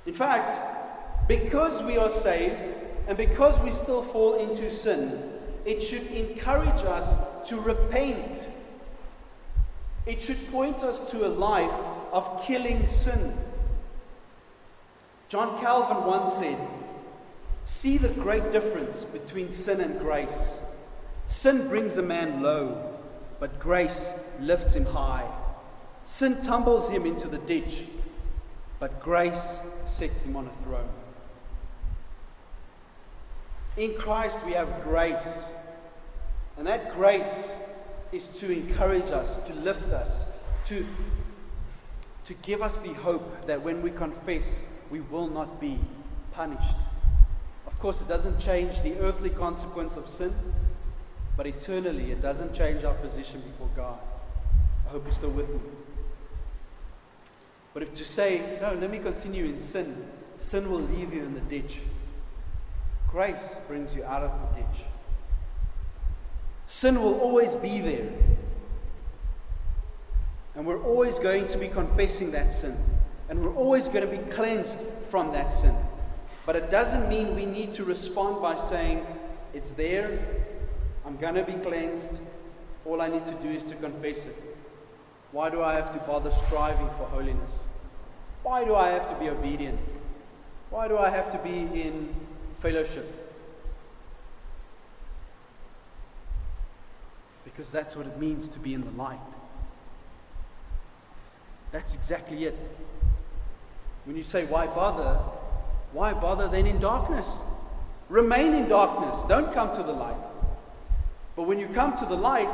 [0.04, 2.56] In fact, because we are saved
[3.06, 5.32] and because we still fall into sin,
[5.64, 7.16] it should encourage us
[7.48, 8.48] to repent.
[10.06, 11.70] It should point us to a life
[12.12, 13.36] of killing sin.
[15.28, 16.58] John Calvin once said,
[17.64, 20.58] See the great difference between sin and grace.
[21.28, 22.98] Sin brings a man low,
[23.40, 25.26] but grace lifts him high.
[26.04, 27.84] Sin tumbles him into the ditch,
[28.78, 30.90] but grace sets him on a throne.
[33.76, 35.44] In Christ, we have grace.
[36.58, 37.48] And that grace
[38.12, 40.26] is to encourage us, to lift us,
[40.66, 40.86] to,
[42.26, 45.78] to give us the hope that when we confess, we will not be
[46.32, 46.76] punished.
[47.66, 50.34] Of course, it doesn't change the earthly consequence of sin,
[51.36, 53.98] but eternally, it doesn't change our position before God.
[54.86, 55.60] I hope you're still with me.
[57.74, 60.06] But if to say, no, let me continue in sin,
[60.38, 61.78] sin will leave you in the ditch.
[63.10, 64.84] Grace brings you out of the ditch.
[66.66, 68.10] Sin will always be there.
[70.54, 72.76] And we're always going to be confessing that sin.
[73.28, 74.78] And we're always going to be cleansed
[75.08, 75.74] from that sin.
[76.44, 79.06] But it doesn't mean we need to respond by saying,
[79.54, 80.18] It's there,
[81.06, 82.20] I'm going to be cleansed,
[82.84, 84.36] all I need to do is to confess it.
[85.30, 87.64] Why do I have to bother striving for holiness?
[88.42, 89.78] Why do I have to be obedient?
[90.70, 91.50] Why do I have to be
[91.80, 92.14] in
[92.58, 93.06] fellowship?
[97.44, 99.20] Because that's what it means to be in the light.
[101.72, 102.56] That's exactly it.
[104.04, 105.18] When you say, why bother?
[105.92, 107.28] Why bother then in darkness?
[108.08, 109.18] Remain in darkness.
[109.28, 110.16] Don't come to the light.
[111.34, 112.48] But when you come to the light,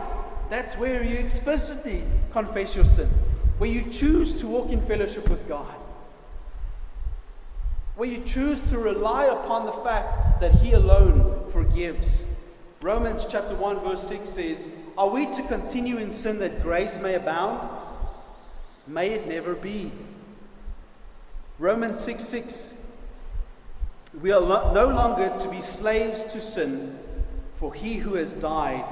[0.50, 3.10] that's where you explicitly confess your sin,
[3.58, 5.74] where you choose to walk in fellowship with God,
[7.96, 12.24] where you choose to rely upon the fact that He alone forgives.
[12.80, 17.14] Romans chapter 1, verse 6 says, Are we to continue in sin that grace may
[17.14, 17.68] abound?
[18.88, 19.92] May it never be.
[21.58, 22.72] Romans 6 6
[24.22, 26.98] we are no longer to be slaves to sin,
[27.56, 28.84] for he who has died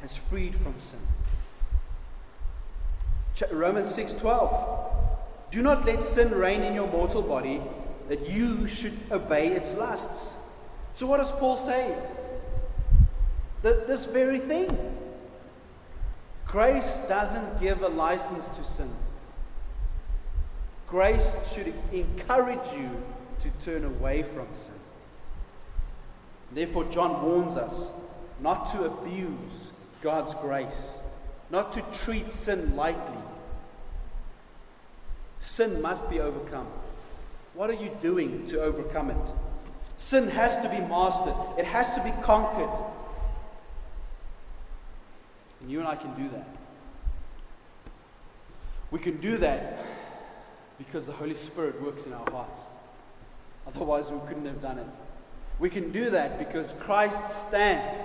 [0.00, 1.00] has freed from sin.
[3.50, 7.62] Romans 6:12 Do not let sin reign in your mortal body
[8.08, 10.34] that you should obey its lusts.
[10.94, 11.96] So what does Paul say?
[13.62, 14.98] That this very thing.
[16.46, 18.90] Grace doesn't give a license to sin.
[20.94, 22.88] Grace should encourage you
[23.40, 24.78] to turn away from sin.
[26.52, 27.90] Therefore, John warns us
[28.40, 29.72] not to abuse
[30.02, 30.86] God's grace,
[31.50, 33.18] not to treat sin lightly.
[35.40, 36.68] Sin must be overcome.
[37.54, 39.32] What are you doing to overcome it?
[39.98, 42.70] Sin has to be mastered, it has to be conquered.
[45.60, 46.46] And you and I can do that.
[48.92, 49.93] We can do that
[50.78, 52.62] because the Holy Spirit works in our hearts.
[53.66, 54.86] Otherwise, we couldn't have done it.
[55.58, 58.02] We can do that because Christ stands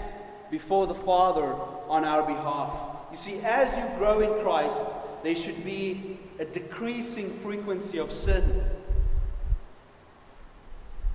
[0.52, 1.56] before the Father
[1.88, 2.74] on our behalf.
[3.12, 4.78] You see, as you grow in Christ,
[5.24, 8.64] there should be a decreasing frequency of sin.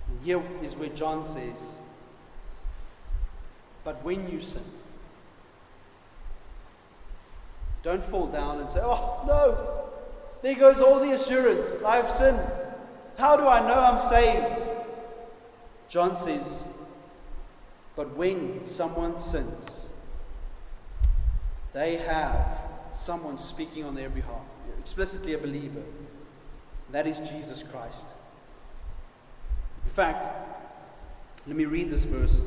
[0.08, 1.56] And here is where John says,
[3.84, 4.64] But when you sin,
[7.82, 9.83] don't fall down and say, Oh, no,
[10.44, 11.82] there goes all the assurance.
[11.82, 12.38] I have sinned.
[13.16, 14.68] How do I know I'm saved?
[15.88, 16.42] John says,
[17.96, 19.86] But when someone sins,
[21.72, 22.58] they have
[22.92, 24.44] someone speaking on their behalf,
[24.78, 25.82] explicitly a believer.
[26.92, 28.04] That is Jesus Christ.
[29.86, 30.26] In fact,
[31.46, 32.38] let me read this verse.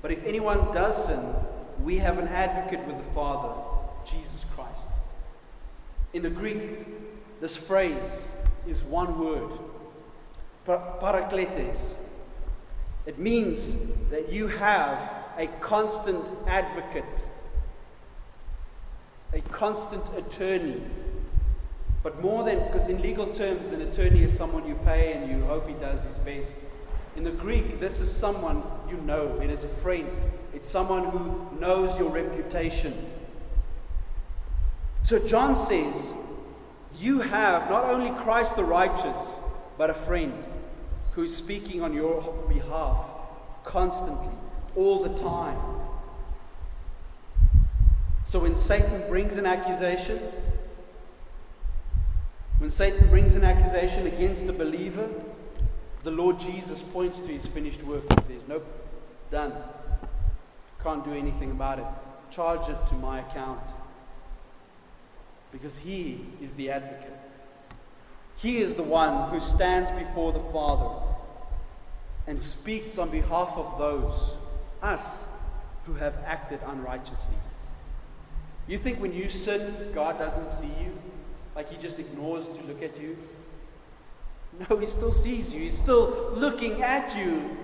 [0.00, 1.34] But if anyone does sin,
[1.82, 3.52] we have an advocate with the Father,
[4.04, 4.35] Jesus.
[6.16, 8.30] In the Greek, this phrase
[8.66, 9.50] is one word
[10.66, 11.78] parakletes.
[13.04, 13.76] It means
[14.08, 14.98] that you have
[15.36, 17.04] a constant advocate,
[19.34, 20.80] a constant attorney.
[22.02, 25.44] But more than, because in legal terms, an attorney is someone you pay and you
[25.44, 26.56] hope he does his best.
[27.16, 30.08] In the Greek, this is someone you know, it is a friend,
[30.54, 32.94] it's someone who knows your reputation.
[35.06, 35.94] So John says,
[36.98, 39.36] You have not only Christ the righteous,
[39.78, 40.34] but a friend
[41.12, 43.04] who is speaking on your behalf
[43.62, 44.34] constantly,
[44.74, 45.60] all the time.
[48.24, 50.18] So when Satan brings an accusation,
[52.58, 55.08] when Satan brings an accusation against the believer,
[56.02, 58.66] the Lord Jesus points to his finished work and says, Nope,
[59.14, 59.52] it's done.
[60.82, 61.86] Can't do anything about it.
[62.32, 63.60] Charge it to my account.
[65.58, 67.18] Because he is the advocate.
[68.36, 71.02] He is the one who stands before the Father
[72.26, 74.36] and speaks on behalf of those,
[74.82, 75.24] us,
[75.86, 77.36] who have acted unrighteously.
[78.66, 80.92] You think when you sin, God doesn't see you?
[81.54, 83.16] Like he just ignores to look at you?
[84.68, 85.62] No, he still sees you.
[85.62, 87.56] He's still looking at you.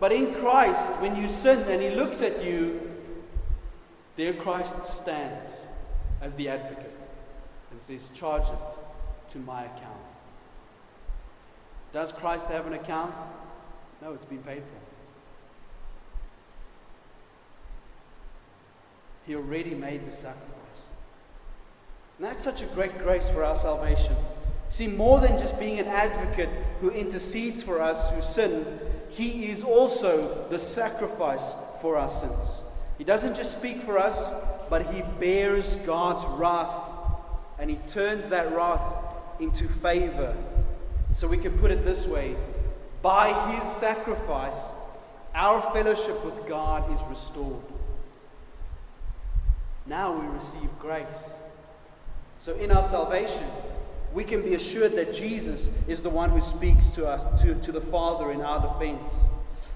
[0.00, 2.90] But in Christ, when you sin and he looks at you,
[4.16, 5.58] there Christ stands
[6.22, 6.93] as the advocate
[7.84, 10.00] says, Charge it to my account.
[11.92, 13.14] Does Christ have an account?
[14.02, 14.84] No, it's been paid for.
[19.26, 20.40] He already made the sacrifice.
[22.18, 24.14] And that's such a great grace for our salvation.
[24.70, 26.48] See, more than just being an advocate
[26.80, 31.44] who intercedes for us who sin, he is also the sacrifice
[31.80, 32.62] for our sins.
[32.98, 34.18] He doesn't just speak for us,
[34.68, 36.83] but he bears God's wrath
[37.58, 38.82] and he turns that wrath
[39.40, 40.36] into favor.
[41.14, 42.36] So we can put it this way
[43.04, 44.58] by his sacrifice,
[45.34, 47.60] our fellowship with God is restored.
[49.84, 51.04] Now we receive grace.
[52.40, 53.44] So in our salvation,
[54.14, 57.72] we can be assured that Jesus is the one who speaks to, us, to, to
[57.72, 59.06] the Father in our defense.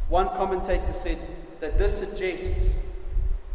[0.09, 1.18] One commentator said
[1.61, 2.76] that this suggests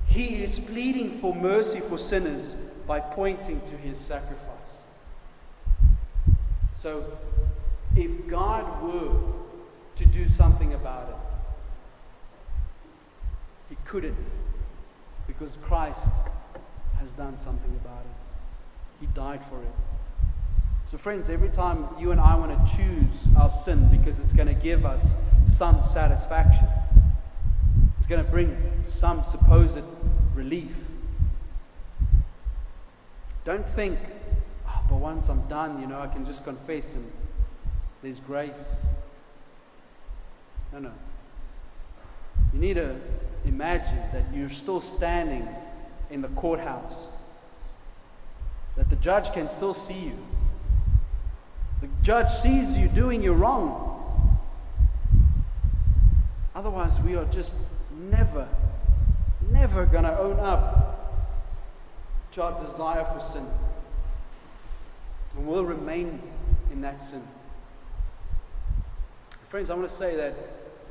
[0.06, 2.56] he is pleading for mercy for sinners
[2.88, 4.40] by pointing to his sacrifice.
[6.80, 7.18] So,
[7.96, 9.34] if God were
[9.96, 11.16] to do something about it.
[13.70, 14.18] He couldn't
[15.28, 16.08] because Christ
[17.00, 19.00] has done something about it.
[19.00, 19.74] He died for it.
[20.86, 24.48] So, friends, every time you and I want to choose our sin because it's going
[24.48, 25.14] to give us
[25.48, 26.68] some satisfaction,
[27.98, 29.80] it's going to bring some supposed
[30.36, 30.76] relief.
[33.46, 34.00] Don't think,
[34.68, 37.12] oh, but once I'm done, you know, I can just confess and
[38.02, 38.76] there's grace.
[40.72, 40.92] No, no.
[42.54, 42.96] You need to
[43.46, 45.48] imagine that you're still standing
[46.10, 47.08] in the courthouse,
[48.78, 50.18] that the judge can still see you.
[51.82, 54.40] The judge sees you doing your wrong.
[56.56, 57.56] Otherwise, we are just
[58.10, 58.48] never,
[59.52, 60.83] never going to own up
[62.34, 63.48] to our desire for sin.
[65.36, 66.22] And we'll remain
[66.72, 67.24] in that sin.
[69.50, 70.36] Friends, I want to say that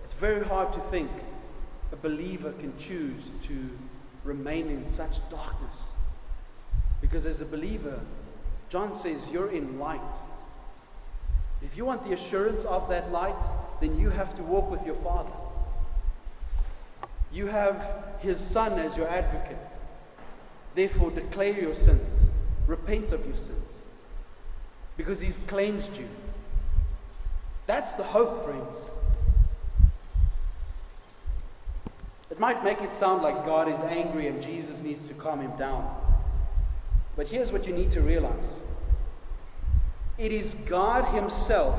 [0.04, 1.10] it's very hard to think
[1.90, 3.70] a believer can choose to
[4.24, 5.82] remain in such darkness.
[7.00, 8.00] Because as a believer,
[8.68, 10.00] John says you're in light.
[11.60, 13.34] If you want the assurance of that light,
[13.80, 15.32] then you have to walk with your Father.
[17.32, 19.58] You have His Son as your advocate.
[20.74, 22.30] Therefore, declare your sins,
[22.66, 23.84] repent of your sins,
[24.96, 26.08] because He's cleansed you.
[27.66, 28.90] That's the hope, friends.
[32.30, 35.54] It might make it sound like God is angry and Jesus needs to calm him
[35.58, 35.94] down.
[37.14, 38.60] But here's what you need to realize
[40.16, 41.78] it is God Himself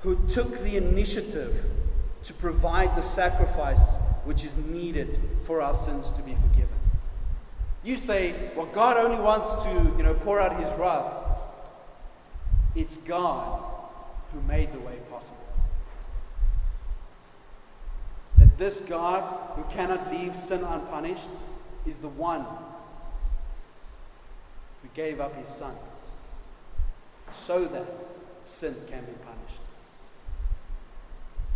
[0.00, 1.64] who took the initiative
[2.24, 3.80] to provide the sacrifice
[4.24, 6.77] which is needed for our sins to be forgiven.
[7.88, 11.10] You say, well, God only wants to, you know, pour out his wrath.
[12.76, 13.62] It's God
[14.30, 15.38] who made the way possible.
[18.36, 19.22] That this God
[19.56, 21.30] who cannot leave sin unpunished
[21.86, 22.44] is the one
[24.82, 25.74] who gave up his son
[27.32, 27.86] so that
[28.44, 29.62] sin can be punished.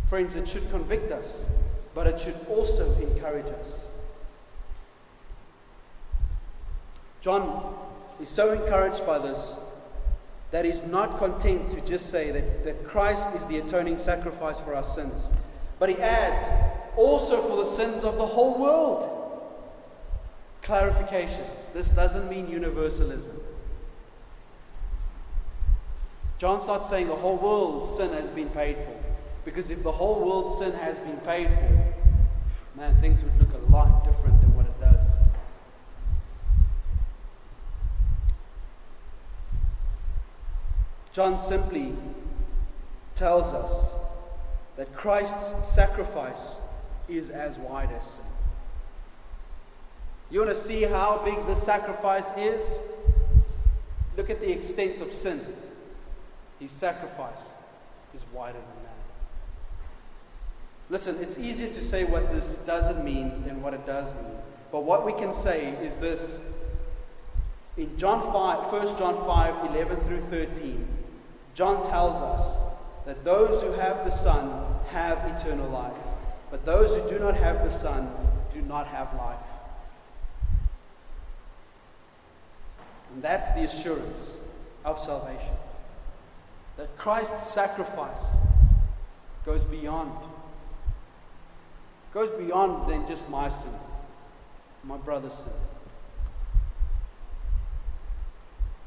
[0.09, 1.43] Friends, it should convict us,
[1.93, 3.92] but it should also encourage us.
[7.23, 7.73] John
[8.21, 9.55] is so encouraged by this
[10.51, 14.75] that he's not content to just say that, that Christ is the atoning sacrifice for
[14.75, 15.29] our sins,
[15.79, 16.43] but he adds,
[16.95, 19.09] also for the sins of the whole world.
[20.61, 23.41] Clarification this doesn't mean universalism.
[26.37, 28.95] John's not saying the whole world's sin has been paid for.
[29.45, 31.93] Because if the whole world's sin has been paid for,
[32.75, 35.17] man, things would look a lot different than what it does.
[41.13, 41.93] John simply
[43.15, 43.71] tells us
[44.77, 46.55] that Christ's sacrifice
[47.07, 48.25] is as wide as sin.
[50.31, 52.61] You want to see how big the sacrifice is?
[54.17, 55.45] Look at the extent of sin.
[56.59, 57.41] His sacrifice
[58.15, 58.93] is wider than that.
[60.89, 64.37] Listen, it's easier to say what this doesn't mean than what it does mean.
[64.71, 66.39] But what we can say is this.
[67.77, 70.87] In John 5, 1 John 5, 11 through 13,
[71.53, 72.57] John tells us
[73.05, 75.93] that those who have the Son have eternal life,
[76.49, 78.09] but those who do not have the Son
[78.51, 79.37] do not have life.
[83.13, 84.31] And that's the assurance
[84.83, 85.55] of salvation.
[86.77, 88.23] That Christ's sacrifice
[89.45, 90.11] goes beyond
[92.13, 93.73] goes beyond than just my sin,
[94.83, 95.53] my brother's sin.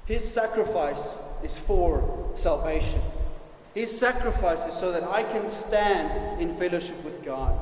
[0.07, 1.01] His sacrifice
[1.47, 3.01] is for salvation.
[3.73, 7.55] His sacrifice is so that I can stand in fellowship with God.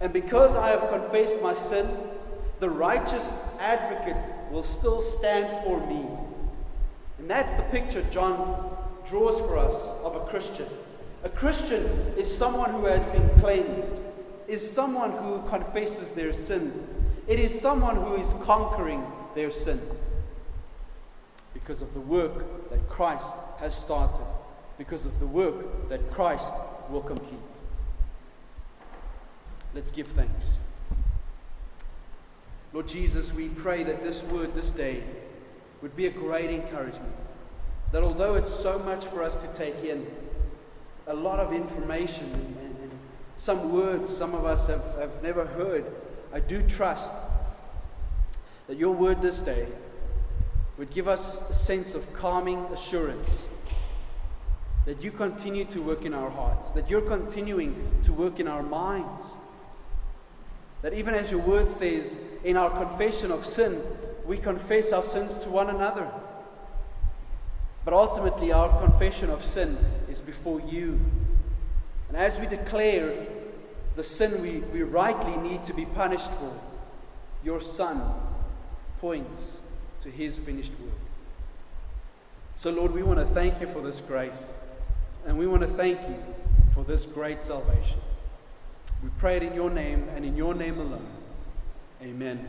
[0.00, 1.86] And because I have confessed my sin,
[2.60, 3.26] the righteous
[3.60, 4.16] advocate
[4.50, 6.06] will still stand for me.
[7.18, 10.68] And that's the picture John draws for us of a Christian.
[11.24, 11.84] A Christian
[12.16, 13.92] is someone who has been cleansed,
[14.46, 16.86] is someone who confesses their sin.
[17.26, 19.04] It is someone who is conquering
[19.34, 19.80] their sin
[21.68, 23.26] because of the work that Christ
[23.58, 24.24] has started,
[24.78, 26.46] because of the work that Christ
[26.88, 27.38] will complete.
[29.74, 30.56] Let's give thanks.
[32.72, 35.02] Lord Jesus, we pray that this word this day
[35.82, 37.14] would be a great encouragement.
[37.92, 40.06] That although it's so much for us to take in,
[41.06, 42.98] a lot of information and, and, and
[43.36, 45.84] some words some of us have, have never heard,
[46.32, 47.12] I do trust
[48.68, 49.66] that your word this day
[50.78, 53.46] would give us a sense of calming assurance
[54.86, 58.62] that you continue to work in our hearts, that you're continuing to work in our
[58.62, 59.36] minds.
[60.80, 63.82] That even as your word says, in our confession of sin,
[64.24, 66.08] we confess our sins to one another.
[67.84, 69.76] But ultimately, our confession of sin
[70.08, 71.00] is before you.
[72.08, 73.26] And as we declare
[73.96, 76.58] the sin we, we rightly need to be punished for,
[77.42, 78.00] your Son
[79.00, 79.58] points
[80.08, 80.94] to his finished work.
[82.56, 84.52] So, Lord, we want to thank you for this grace.
[85.26, 86.16] And we want to thank you
[86.74, 88.00] for this great salvation.
[89.02, 91.06] We pray it in your name and in your name alone.
[92.02, 92.48] Amen.